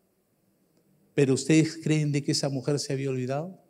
Pero 1.13 1.33
ustedes 1.33 1.79
creen 1.83 2.11
de 2.11 2.23
que 2.23 2.31
esa 2.31 2.49
mujer 2.49 2.79
se 2.79 2.93
había 2.93 3.09
olvidado? 3.09 3.61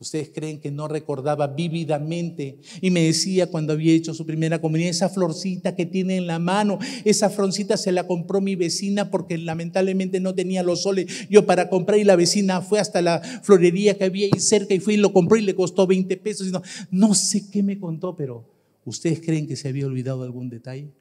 Ustedes 0.00 0.30
creen 0.32 0.60
que 0.60 0.70
no 0.70 0.86
recordaba 0.86 1.48
vívidamente 1.48 2.60
y 2.80 2.92
me 2.92 3.02
decía 3.02 3.48
cuando 3.48 3.72
había 3.72 3.92
hecho 3.94 4.14
su 4.14 4.24
primera 4.24 4.60
comunión, 4.60 4.90
esa 4.90 5.08
florcita 5.08 5.74
que 5.74 5.86
tiene 5.86 6.16
en 6.16 6.28
la 6.28 6.38
mano, 6.38 6.78
esa 7.04 7.28
florcita 7.30 7.76
se 7.76 7.90
la 7.90 8.06
compró 8.06 8.40
mi 8.40 8.54
vecina 8.54 9.10
porque 9.10 9.36
lamentablemente 9.38 10.20
no 10.20 10.36
tenía 10.36 10.62
los 10.62 10.82
soles 10.82 11.28
yo 11.28 11.46
para 11.46 11.68
comprar 11.68 11.98
y 11.98 12.04
la 12.04 12.14
vecina 12.14 12.62
fue 12.62 12.78
hasta 12.78 13.02
la 13.02 13.20
florería 13.42 13.98
que 13.98 14.04
había 14.04 14.26
ahí 14.26 14.38
cerca 14.38 14.72
y 14.72 14.78
fue 14.78 14.94
y 14.94 14.98
lo 14.98 15.12
compró 15.12 15.36
y 15.36 15.42
le 15.42 15.56
costó 15.56 15.84
20 15.84 16.16
pesos. 16.18 16.46
Y 16.46 16.52
no, 16.52 16.62
no 16.92 17.12
sé 17.16 17.50
qué 17.50 17.64
me 17.64 17.80
contó, 17.80 18.14
pero 18.14 18.44
¿ustedes 18.84 19.20
creen 19.20 19.48
que 19.48 19.56
se 19.56 19.66
había 19.66 19.86
olvidado 19.86 20.22
algún 20.22 20.48
detalle? 20.48 20.92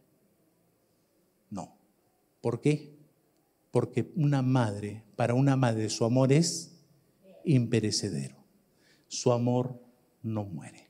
No. 1.52 1.78
¿Por 2.42 2.62
qué? 2.62 2.97
Porque 3.78 4.12
una 4.16 4.42
madre, 4.42 5.04
para 5.16 5.36
una 5.36 5.56
madre, 5.56 5.92
su 5.92 6.04
amor 6.04 6.34
es 6.34 6.72
imperecedero. 7.46 8.36
Su 9.08 9.32
amor 9.32 9.80
no 10.24 10.46
muere. 10.46 10.90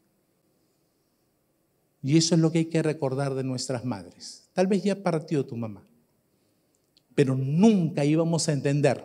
Y 2.02 2.16
eso 2.16 2.36
es 2.36 2.40
lo 2.40 2.50
que 2.50 2.60
hay 2.60 2.66
que 2.68 2.82
recordar 2.82 3.36
de 3.36 3.44
nuestras 3.44 3.84
madres. 3.84 4.48
Tal 4.54 4.68
vez 4.68 4.84
ya 4.84 5.04
partió 5.04 5.46
tu 5.46 5.58
mamá, 5.58 5.86
pero 7.14 7.36
nunca 7.36 8.06
íbamos 8.06 8.48
a 8.48 8.54
entender 8.54 9.04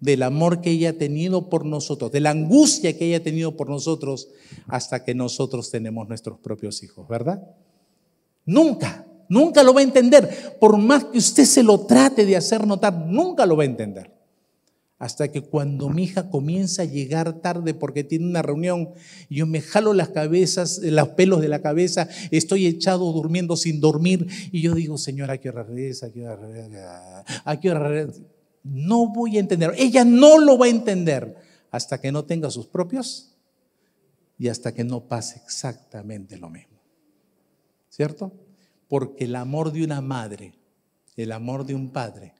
del 0.00 0.22
amor 0.22 0.62
que 0.62 0.70
ella 0.70 0.88
ha 0.88 0.94
tenido 0.94 1.50
por 1.50 1.66
nosotros, 1.66 2.10
de 2.10 2.20
la 2.20 2.30
angustia 2.30 2.96
que 2.96 3.04
ella 3.04 3.18
ha 3.18 3.22
tenido 3.22 3.54
por 3.54 3.68
nosotros, 3.68 4.30
hasta 4.66 5.04
que 5.04 5.14
nosotros 5.14 5.70
tenemos 5.70 6.08
nuestros 6.08 6.38
propios 6.38 6.82
hijos, 6.82 7.06
¿verdad? 7.06 7.54
Nunca, 8.46 9.06
nunca 9.28 9.62
lo 9.62 9.74
va 9.74 9.80
a 9.80 9.84
entender. 9.84 10.56
Por 10.60 10.78
más 10.78 11.04
que 11.04 11.18
usted 11.18 11.44
se 11.44 11.62
lo 11.62 11.80
trate 11.80 12.24
de 12.24 12.36
hacer 12.36 12.66
notar, 12.66 12.94
nunca 13.06 13.46
lo 13.46 13.56
va 13.56 13.62
a 13.62 13.66
entender 13.66 14.14
hasta 15.04 15.30
que 15.30 15.42
cuando 15.42 15.90
mi 15.90 16.04
hija 16.04 16.30
comienza 16.30 16.80
a 16.80 16.86
llegar 16.86 17.40
tarde 17.42 17.74
porque 17.74 18.04
tiene 18.04 18.26
una 18.26 18.40
reunión, 18.40 18.90
yo 19.28 19.46
me 19.46 19.60
jalo 19.60 19.92
las 19.92 20.08
cabezas, 20.08 20.78
los 20.78 21.08
pelos 21.10 21.42
de 21.42 21.48
la 21.48 21.60
cabeza, 21.60 22.08
estoy 22.30 22.66
echado 22.66 23.12
durmiendo 23.12 23.54
sin 23.56 23.80
dormir 23.80 24.26
y 24.50 24.62
yo 24.62 24.74
digo, 24.74 24.96
Señora, 24.96 25.34
¿a 25.34 25.38
qué 25.38 25.50
hora 25.50 25.64
regresa? 25.64 26.06
¿A 26.06 26.10
qué 26.10 26.22
hora 26.22 26.36
regresa? 26.36 27.24
¿A 27.44 27.60
qué 27.60 27.70
hora 27.70 27.80
regresa? 27.80 28.22
No 28.62 29.12
voy 29.12 29.36
a 29.36 29.40
entender, 29.40 29.74
ella 29.76 30.06
no 30.06 30.38
lo 30.38 30.56
va 30.56 30.66
a 30.66 30.70
entender 30.70 31.36
hasta 31.70 32.00
que 32.00 32.10
no 32.10 32.24
tenga 32.24 32.50
sus 32.50 32.66
propios 32.66 33.36
y 34.38 34.48
hasta 34.48 34.72
que 34.72 34.84
no 34.84 35.06
pase 35.06 35.42
exactamente 35.44 36.38
lo 36.38 36.48
mismo. 36.48 36.78
¿Cierto? 37.90 38.32
Porque 38.94 39.24
el 39.24 39.34
amor 39.34 39.72
de 39.72 39.82
una 39.82 40.00
madre, 40.00 40.54
el 41.16 41.32
amor 41.32 41.66
de 41.66 41.74
un 41.74 41.90
padre 41.90 42.32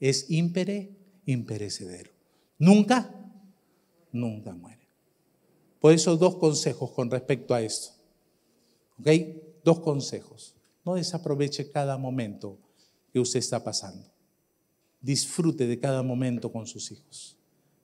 es 0.00 0.30
ímpere 0.30 0.96
imperecedero. 1.26 2.12
Nunca, 2.58 3.14
nunca 4.10 4.54
muere. 4.54 4.88
Por 5.78 5.92
eso 5.92 6.16
dos 6.16 6.36
consejos 6.36 6.92
con 6.92 7.10
respecto 7.10 7.52
a 7.52 7.60
esto. 7.60 7.90
¿Ok? 8.98 9.06
Dos 9.62 9.80
consejos. 9.80 10.54
No 10.82 10.94
desaproveche 10.94 11.70
cada 11.70 11.98
momento 11.98 12.56
que 13.12 13.20
usted 13.20 13.40
está 13.40 13.62
pasando. 13.62 14.10
Disfrute 15.02 15.66
de 15.66 15.78
cada 15.78 16.02
momento 16.02 16.50
con 16.50 16.66
sus 16.66 16.90
hijos, 16.90 17.36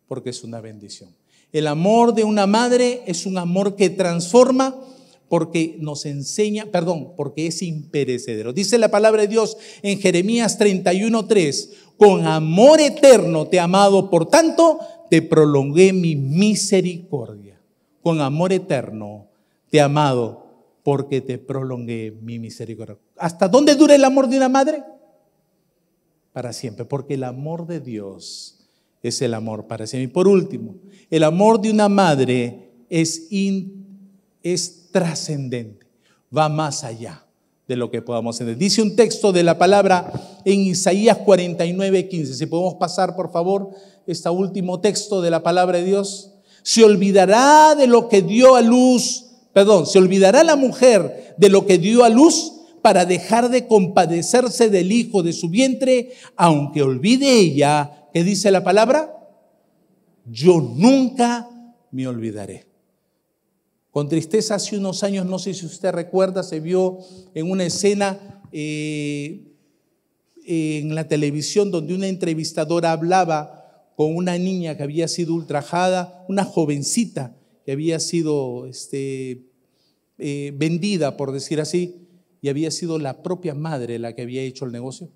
porque 0.09 0.31
es 0.31 0.43
una 0.43 0.63
bendición. 0.63 1.15
El 1.53 1.67
amor 1.67 2.15
de 2.15 2.25
una 2.25 2.47
madre 2.47 3.03
es 3.07 3.27
un 3.27 3.37
amor 3.37 3.77
que 3.77 3.91
transforma 3.91 4.83
porque 5.29 5.77
nos 5.81 6.07
enseña, 6.07 6.67
perdón, 6.67 7.15
porque 7.17 7.47
es 7.47 7.63
imperecedero. 7.63 8.53
Dice 8.53 8.79
la 8.79 8.91
palabra 8.91 9.23
de 9.23 9.29
Dios 9.29 9.57
en 9.83 9.99
Jeremías 9.99 10.59
31:3, 10.59 11.71
con 11.97 12.27
amor 12.27 12.81
eterno 12.81 13.47
te 13.47 13.57
he 13.57 13.61
amado, 13.61 14.11
por 14.11 14.27
tanto 14.27 14.79
te 15.11 15.23
prolongué 15.23 15.93
mi 15.93 16.17
misericordia. 16.17 17.61
Con 18.03 18.21
amor 18.21 18.53
eterno 18.53 19.29
te 19.71 19.79
he 19.79 19.81
amado 19.81 20.45
porque 20.83 21.21
te 21.21 21.39
prolongué 21.39 22.13
mi 22.23 22.39
misericordia. 22.39 22.99
¿Hasta 23.17 23.49
dónde 23.49 23.75
dura 23.75 23.95
el 23.95 24.05
amor 24.05 24.29
de 24.29 24.37
una 24.37 24.49
madre? 24.49 24.85
Para 26.33 26.53
siempre, 26.53 26.85
porque 26.85 27.15
el 27.15 27.25
amor 27.25 27.67
de 27.67 27.81
Dios 27.81 28.69
es 29.03 29.23
el 29.23 29.35
amor 29.35 29.67
para 29.67 29.87
siempre. 29.87 30.11
Y 30.11 30.13
por 30.13 30.29
último, 30.29 30.77
el 31.11 31.25
amor 31.25 31.61
de 31.61 31.71
una 31.71 31.89
madre 31.89 32.73
es, 32.89 33.29
es 34.43 34.84
trascendente, 34.95 35.89
va 36.37 36.49
más 36.49 36.85
allá 36.85 37.27
de 37.67 37.75
lo 37.75 37.91
que 37.91 38.01
podamos 38.01 38.41
entender. 38.41 38.63
Dice 38.63 38.81
un 38.81 38.95
texto 38.95 39.33
de 39.33 39.43
la 39.43 39.59
palabra 39.59 40.13
en 40.45 40.61
Isaías 40.61 41.19
49, 41.19 42.09
15. 42.09 42.33
Si 42.33 42.47
podemos 42.47 42.75
pasar, 42.75 43.17
por 43.17 43.33
favor, 43.33 43.71
este 44.07 44.31
último 44.31 44.79
texto 44.79 45.21
de 45.21 45.33
la 45.33 45.43
palabra 45.43 45.79
de 45.79 45.85
Dios. 45.85 46.35
Se 46.63 46.85
olvidará 46.85 47.75
de 47.75 47.89
lo 47.89 48.09
que 48.09 48.23
dio 48.23 48.55
a 48.55 48.61
luz, 48.61 49.25
perdón, 49.53 49.85
se 49.85 49.99
olvidará 49.99 50.45
la 50.45 50.55
mujer 50.55 51.35
de 51.39 51.49
lo 51.49 51.67
que 51.67 51.79
dio 51.79 52.05
a 52.05 52.09
luz 52.09 52.53
para 52.81 53.05
dejar 53.05 53.51
de 53.51 53.67
compadecerse 53.67 54.71
del 54.71 54.93
hijo 54.93 55.25
de 55.25 55.33
su 55.33 55.49
vientre, 55.49 56.13
aunque 56.37 56.83
olvide 56.83 57.37
ella, 57.37 58.07
¿qué 58.13 58.23
dice 58.23 58.53
la 58.53 58.63
palabra? 58.63 59.13
Yo 60.25 60.61
nunca 60.61 61.51
me 61.91 62.07
olvidaré. 62.07 62.74
Con 63.95 64.09
tristeza 64.09 64.57
hace 64.57 64.77
unos 64.77 65.05
años, 65.05 65.25
no 65.25 65.39
sé 65.39 65.55
si 65.55 65.65
usted 65.67 65.93
recuerda, 65.93 66.43
se 66.43 66.59
vio 66.59 66.99
en 67.33 67.49
una 67.49 67.65
escena 67.65 68.43
eh, 68.51 69.53
en 70.45 70.97
la 70.97 71.07
televisión 71.07 71.71
donde 71.71 71.95
una 71.95 72.09
entrevistadora 72.09 72.91
hablaba 72.91 73.93
con 73.95 74.17
una 74.17 74.37
niña 74.37 74.77
que 74.77 74.83
había 74.83 75.07
sido 75.07 75.33
ultrajada, 75.33 76.25
una 76.29 76.43
jovencita 76.43 77.37
que 77.65 77.71
había 77.71 78.01
sido 78.01 78.67
este, 78.67 79.45
eh, 80.19 80.53
vendida, 80.57 81.17
por 81.17 81.31
decir 81.31 81.61
así, 81.61 82.09
y 82.43 82.49
había 82.49 82.73
sido 82.73 82.99
la 82.99 83.23
propia 83.23 83.55
madre 83.55 84.01
la 84.01 84.17
que 84.17 84.23
había 84.23 84.43
hecho 84.43 84.65
el 84.65 84.73
negocio. 84.73 85.09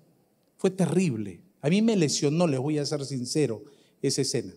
Fue 0.55 0.69
terrible. 0.69 1.41
A 1.59 1.69
mí 1.69 1.81
me 1.81 1.97
lesionó, 1.97 2.47
les 2.47 2.61
voy 2.61 2.77
a 2.77 2.85
ser 2.85 3.03
sincero, 3.03 3.61
esa 4.01 4.21
escena. 4.21 4.53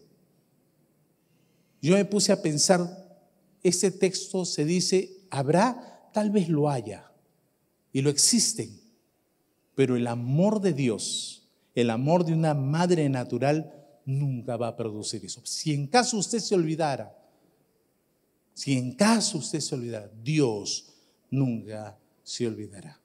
Yo 1.80 1.96
me 1.96 2.04
puse 2.04 2.30
a 2.30 2.40
pensar 2.40 3.01
ese 3.62 3.90
texto 3.90 4.44
se 4.44 4.64
dice, 4.64 5.26
habrá, 5.30 6.10
tal 6.12 6.30
vez 6.30 6.48
lo 6.48 6.68
haya, 6.68 7.10
y 7.92 8.02
lo 8.02 8.10
existen, 8.10 8.80
pero 9.74 9.96
el 9.96 10.06
amor 10.06 10.60
de 10.60 10.72
Dios, 10.72 11.48
el 11.74 11.90
amor 11.90 12.24
de 12.24 12.32
una 12.32 12.54
madre 12.54 13.08
natural, 13.08 13.72
nunca 14.04 14.56
va 14.56 14.68
a 14.68 14.76
producir 14.76 15.24
eso. 15.24 15.40
Si 15.44 15.72
en 15.72 15.86
caso 15.86 16.18
usted 16.18 16.40
se 16.40 16.54
olvidara, 16.54 17.16
si 18.54 18.76
en 18.76 18.94
caso 18.94 19.38
usted 19.38 19.60
se 19.60 19.74
olvidara, 19.74 20.10
Dios 20.22 20.86
nunca 21.30 21.98
se 22.22 22.46
olvidará. 22.46 23.00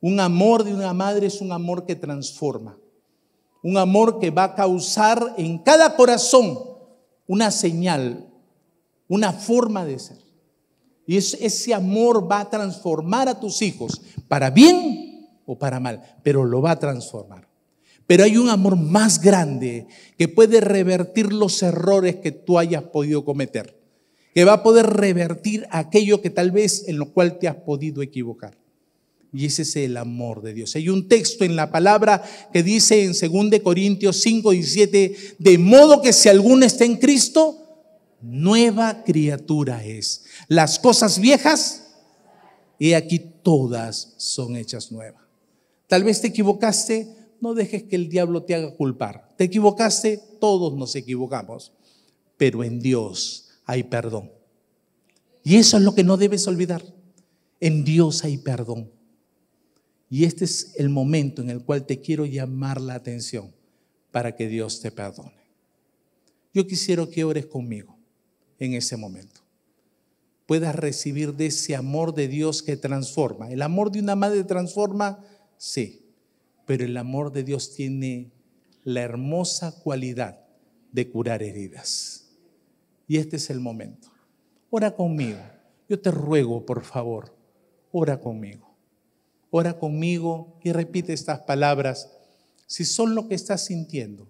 Un 0.00 0.20
amor 0.20 0.64
de 0.64 0.74
una 0.74 0.92
madre 0.92 1.26
es 1.26 1.40
un 1.40 1.52
amor 1.52 1.86
que 1.86 1.94
transforma, 1.94 2.78
un 3.62 3.78
amor 3.78 4.18
que 4.18 4.30
va 4.30 4.44
a 4.44 4.54
causar 4.54 5.34
en 5.38 5.58
cada 5.58 5.96
corazón 5.96 6.58
una 7.26 7.50
señal, 7.50 8.30
una 9.14 9.32
forma 9.32 9.84
de 9.84 9.98
ser. 9.98 10.18
Y 11.06 11.16
ese 11.16 11.74
amor 11.74 12.30
va 12.30 12.40
a 12.40 12.50
transformar 12.50 13.28
a 13.28 13.38
tus 13.38 13.60
hijos, 13.62 14.00
para 14.28 14.50
bien 14.50 15.28
o 15.46 15.58
para 15.58 15.80
mal, 15.80 16.02
pero 16.22 16.44
lo 16.44 16.62
va 16.62 16.72
a 16.72 16.78
transformar. 16.78 17.46
Pero 18.06 18.24
hay 18.24 18.36
un 18.36 18.48
amor 18.48 18.76
más 18.76 19.20
grande 19.20 19.86
que 20.18 20.28
puede 20.28 20.60
revertir 20.60 21.32
los 21.32 21.62
errores 21.62 22.16
que 22.16 22.32
tú 22.32 22.58
hayas 22.58 22.82
podido 22.84 23.24
cometer, 23.24 23.78
que 24.34 24.44
va 24.44 24.54
a 24.54 24.62
poder 24.62 24.86
revertir 24.86 25.66
aquello 25.70 26.20
que 26.20 26.30
tal 26.30 26.50
vez 26.50 26.84
en 26.88 26.98
lo 26.98 27.12
cual 27.12 27.38
te 27.38 27.48
has 27.48 27.56
podido 27.56 28.02
equivocar. 28.02 28.56
Y 29.32 29.46
ese 29.46 29.62
es 29.62 29.74
el 29.76 29.96
amor 29.96 30.42
de 30.42 30.54
Dios. 30.54 30.76
Hay 30.76 30.88
un 30.88 31.08
texto 31.08 31.44
en 31.44 31.56
la 31.56 31.72
palabra 31.72 32.22
que 32.52 32.62
dice 32.62 33.02
en 33.02 33.12
2 33.12 33.60
Corintios 33.62 34.20
5, 34.20 34.52
17, 34.52 35.16
de 35.38 35.58
modo 35.58 36.00
que 36.00 36.12
si 36.12 36.28
alguno 36.28 36.64
está 36.64 36.84
en 36.84 36.98
Cristo, 36.98 37.63
nueva 38.24 39.04
criatura 39.04 39.84
es. 39.84 40.24
Las 40.48 40.78
cosas 40.78 41.18
viejas, 41.18 41.94
y 42.78 42.94
aquí 42.94 43.18
todas 43.18 44.14
son 44.16 44.56
hechas 44.56 44.90
nuevas. 44.90 45.22
Tal 45.86 46.02
vez 46.02 46.20
te 46.20 46.28
equivocaste, 46.28 47.14
no 47.40 47.54
dejes 47.54 47.84
que 47.84 47.96
el 47.96 48.08
diablo 48.08 48.42
te 48.42 48.54
haga 48.54 48.74
culpar. 48.74 49.34
Te 49.36 49.44
equivocaste, 49.44 50.20
todos 50.40 50.74
nos 50.74 50.96
equivocamos, 50.96 51.72
pero 52.36 52.64
en 52.64 52.80
Dios 52.80 53.50
hay 53.64 53.82
perdón. 53.82 54.32
Y 55.42 55.56
eso 55.56 55.76
es 55.76 55.82
lo 55.82 55.94
que 55.94 56.04
no 56.04 56.16
debes 56.16 56.48
olvidar. 56.48 56.82
En 57.60 57.84
Dios 57.84 58.24
hay 58.24 58.38
perdón. 58.38 58.90
Y 60.08 60.24
este 60.24 60.44
es 60.46 60.74
el 60.76 60.88
momento 60.88 61.42
en 61.42 61.50
el 61.50 61.62
cual 61.62 61.86
te 61.86 62.00
quiero 62.00 62.24
llamar 62.24 62.80
la 62.80 62.94
atención 62.94 63.54
para 64.10 64.34
que 64.34 64.48
Dios 64.48 64.80
te 64.80 64.90
perdone. 64.90 65.34
Yo 66.52 66.66
quisiera 66.66 67.06
que 67.06 67.24
ores 67.24 67.46
conmigo 67.46 67.93
en 68.58 68.74
ese 68.74 68.96
momento. 68.96 69.40
Puedas 70.46 70.74
recibir 70.76 71.34
de 71.34 71.46
ese 71.46 71.74
amor 71.74 72.14
de 72.14 72.28
Dios 72.28 72.62
que 72.62 72.76
transforma. 72.76 73.50
El 73.50 73.62
amor 73.62 73.90
de 73.90 74.00
una 74.00 74.14
madre 74.14 74.44
transforma, 74.44 75.24
sí, 75.56 76.04
pero 76.66 76.84
el 76.84 76.96
amor 76.96 77.32
de 77.32 77.44
Dios 77.44 77.74
tiene 77.74 78.30
la 78.84 79.00
hermosa 79.00 79.80
cualidad 79.82 80.40
de 80.92 81.10
curar 81.10 81.42
heridas. 81.42 82.30
Y 83.08 83.16
este 83.16 83.36
es 83.36 83.50
el 83.50 83.60
momento. 83.60 84.08
Ora 84.70 84.94
conmigo. 84.94 85.40
Yo 85.88 86.00
te 86.00 86.10
ruego, 86.10 86.64
por 86.64 86.82
favor, 86.84 87.34
ora 87.92 88.20
conmigo. 88.20 88.74
Ora 89.50 89.78
conmigo 89.78 90.58
y 90.62 90.72
repite 90.72 91.12
estas 91.12 91.40
palabras. 91.40 92.10
Si 92.66 92.84
son 92.84 93.14
lo 93.14 93.28
que 93.28 93.34
estás 93.34 93.66
sintiendo, 93.66 94.26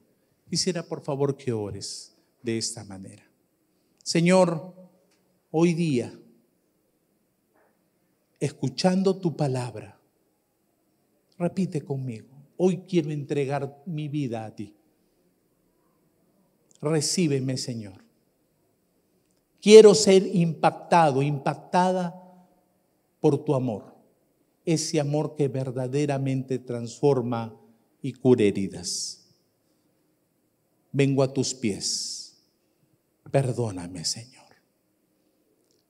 quisiera 0.50 0.82
por 0.82 1.02
favor 1.02 1.36
que 1.36 1.52
ores 1.52 2.14
de 2.42 2.58
esta 2.58 2.84
manera. 2.84 3.24
Señor, 4.04 4.74
hoy 5.50 5.72
día, 5.72 6.12
escuchando 8.38 9.16
tu 9.16 9.34
palabra, 9.34 9.98
repite 11.38 11.80
conmigo, 11.80 12.28
hoy 12.58 12.82
quiero 12.86 13.10
entregar 13.10 13.82
mi 13.86 14.08
vida 14.08 14.44
a 14.44 14.54
ti. 14.54 14.74
Recíbeme, 16.82 17.56
Señor. 17.56 18.04
Quiero 19.62 19.94
ser 19.94 20.26
impactado, 20.36 21.22
impactada 21.22 22.14
por 23.20 23.42
tu 23.42 23.54
amor. 23.54 23.94
Ese 24.66 25.00
amor 25.00 25.34
que 25.34 25.48
verdaderamente 25.48 26.58
transforma 26.58 27.58
y 28.02 28.12
cura 28.12 28.42
heridas. 28.42 29.34
Vengo 30.92 31.22
a 31.22 31.32
tus 31.32 31.54
pies. 31.54 32.23
Perdóname, 33.34 34.04
Señor. 34.04 34.46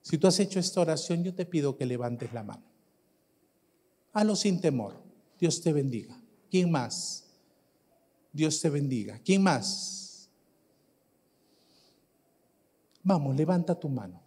Si 0.00 0.16
tú 0.16 0.26
has 0.26 0.40
hecho 0.40 0.58
esta 0.58 0.80
oración, 0.80 1.22
yo 1.22 1.34
te 1.34 1.44
pido 1.44 1.76
que 1.76 1.84
levantes 1.84 2.32
la 2.32 2.42
mano. 2.42 2.64
Hazlo 4.14 4.34
sin 4.34 4.62
temor. 4.62 5.02
Dios 5.38 5.60
te 5.60 5.70
bendiga. 5.70 6.18
¿Quién 6.50 6.70
más? 6.70 7.30
Dios 8.32 8.58
te 8.62 8.70
bendiga. 8.70 9.20
¿Quién 9.22 9.42
más? 9.42 10.30
Vamos, 13.02 13.36
levanta 13.36 13.78
tu 13.78 13.90
mano. 13.90 14.22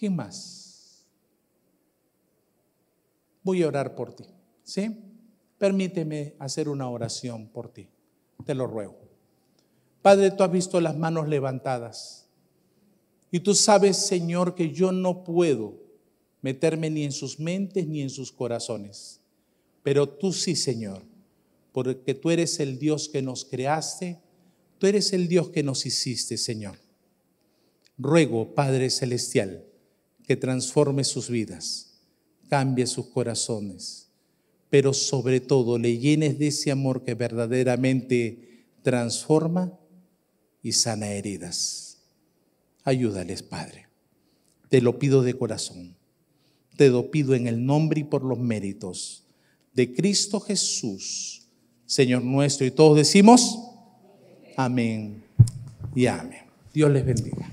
¿Quién 0.00 0.16
más? 0.16 1.06
Voy 3.44 3.62
a 3.62 3.68
orar 3.68 3.94
por 3.94 4.16
ti. 4.16 4.24
¿Sí? 4.64 5.00
Permíteme 5.58 6.34
hacer 6.40 6.68
una 6.68 6.88
oración 6.88 7.46
por 7.46 7.72
ti. 7.72 7.88
Te 8.44 8.52
lo 8.52 8.66
ruego. 8.66 9.05
Padre, 10.06 10.30
tú 10.30 10.44
has 10.44 10.52
visto 10.52 10.80
las 10.80 10.96
manos 10.96 11.26
levantadas. 11.26 12.28
Y 13.32 13.40
tú 13.40 13.56
sabes, 13.56 13.96
Señor, 13.96 14.54
que 14.54 14.70
yo 14.70 14.92
no 14.92 15.24
puedo 15.24 15.82
meterme 16.42 16.90
ni 16.90 17.02
en 17.02 17.10
sus 17.10 17.40
mentes 17.40 17.88
ni 17.88 18.02
en 18.02 18.10
sus 18.10 18.30
corazones. 18.30 19.20
Pero 19.82 20.08
tú 20.08 20.32
sí, 20.32 20.54
Señor, 20.54 21.02
porque 21.72 22.14
tú 22.14 22.30
eres 22.30 22.60
el 22.60 22.78
Dios 22.78 23.08
que 23.08 23.20
nos 23.20 23.44
creaste, 23.44 24.20
tú 24.78 24.86
eres 24.86 25.12
el 25.12 25.26
Dios 25.26 25.48
que 25.48 25.64
nos 25.64 25.84
hiciste, 25.84 26.36
Señor. 26.36 26.76
Ruego, 27.98 28.54
Padre 28.54 28.90
Celestial, 28.90 29.64
que 30.24 30.36
transforme 30.36 31.02
sus 31.02 31.28
vidas, 31.28 31.98
cambie 32.48 32.86
sus 32.86 33.06
corazones, 33.06 34.12
pero 34.70 34.92
sobre 34.92 35.40
todo 35.40 35.78
le 35.78 35.98
llenes 35.98 36.38
de 36.38 36.46
ese 36.46 36.70
amor 36.70 37.02
que 37.02 37.14
verdaderamente 37.14 38.68
transforma 38.82 39.76
y 40.66 40.72
sana 40.72 41.06
heridas. 41.12 41.98
Ayúdales, 42.82 43.40
Padre. 43.40 43.86
Te 44.68 44.80
lo 44.80 44.98
pido 44.98 45.22
de 45.22 45.38
corazón. 45.38 45.94
Te 46.76 46.88
lo 46.88 47.08
pido 47.12 47.34
en 47.36 47.46
el 47.46 47.64
nombre 47.64 48.00
y 48.00 48.04
por 48.04 48.24
los 48.24 48.36
méritos 48.40 49.22
de 49.72 49.94
Cristo 49.94 50.40
Jesús, 50.40 51.46
Señor 51.84 52.24
nuestro. 52.24 52.66
Y 52.66 52.72
todos 52.72 52.96
decimos, 52.96 53.56
amén 54.56 55.22
y 55.94 56.06
amén. 56.06 56.42
Dios 56.74 56.90
les 56.90 57.06
bendiga. 57.06 57.48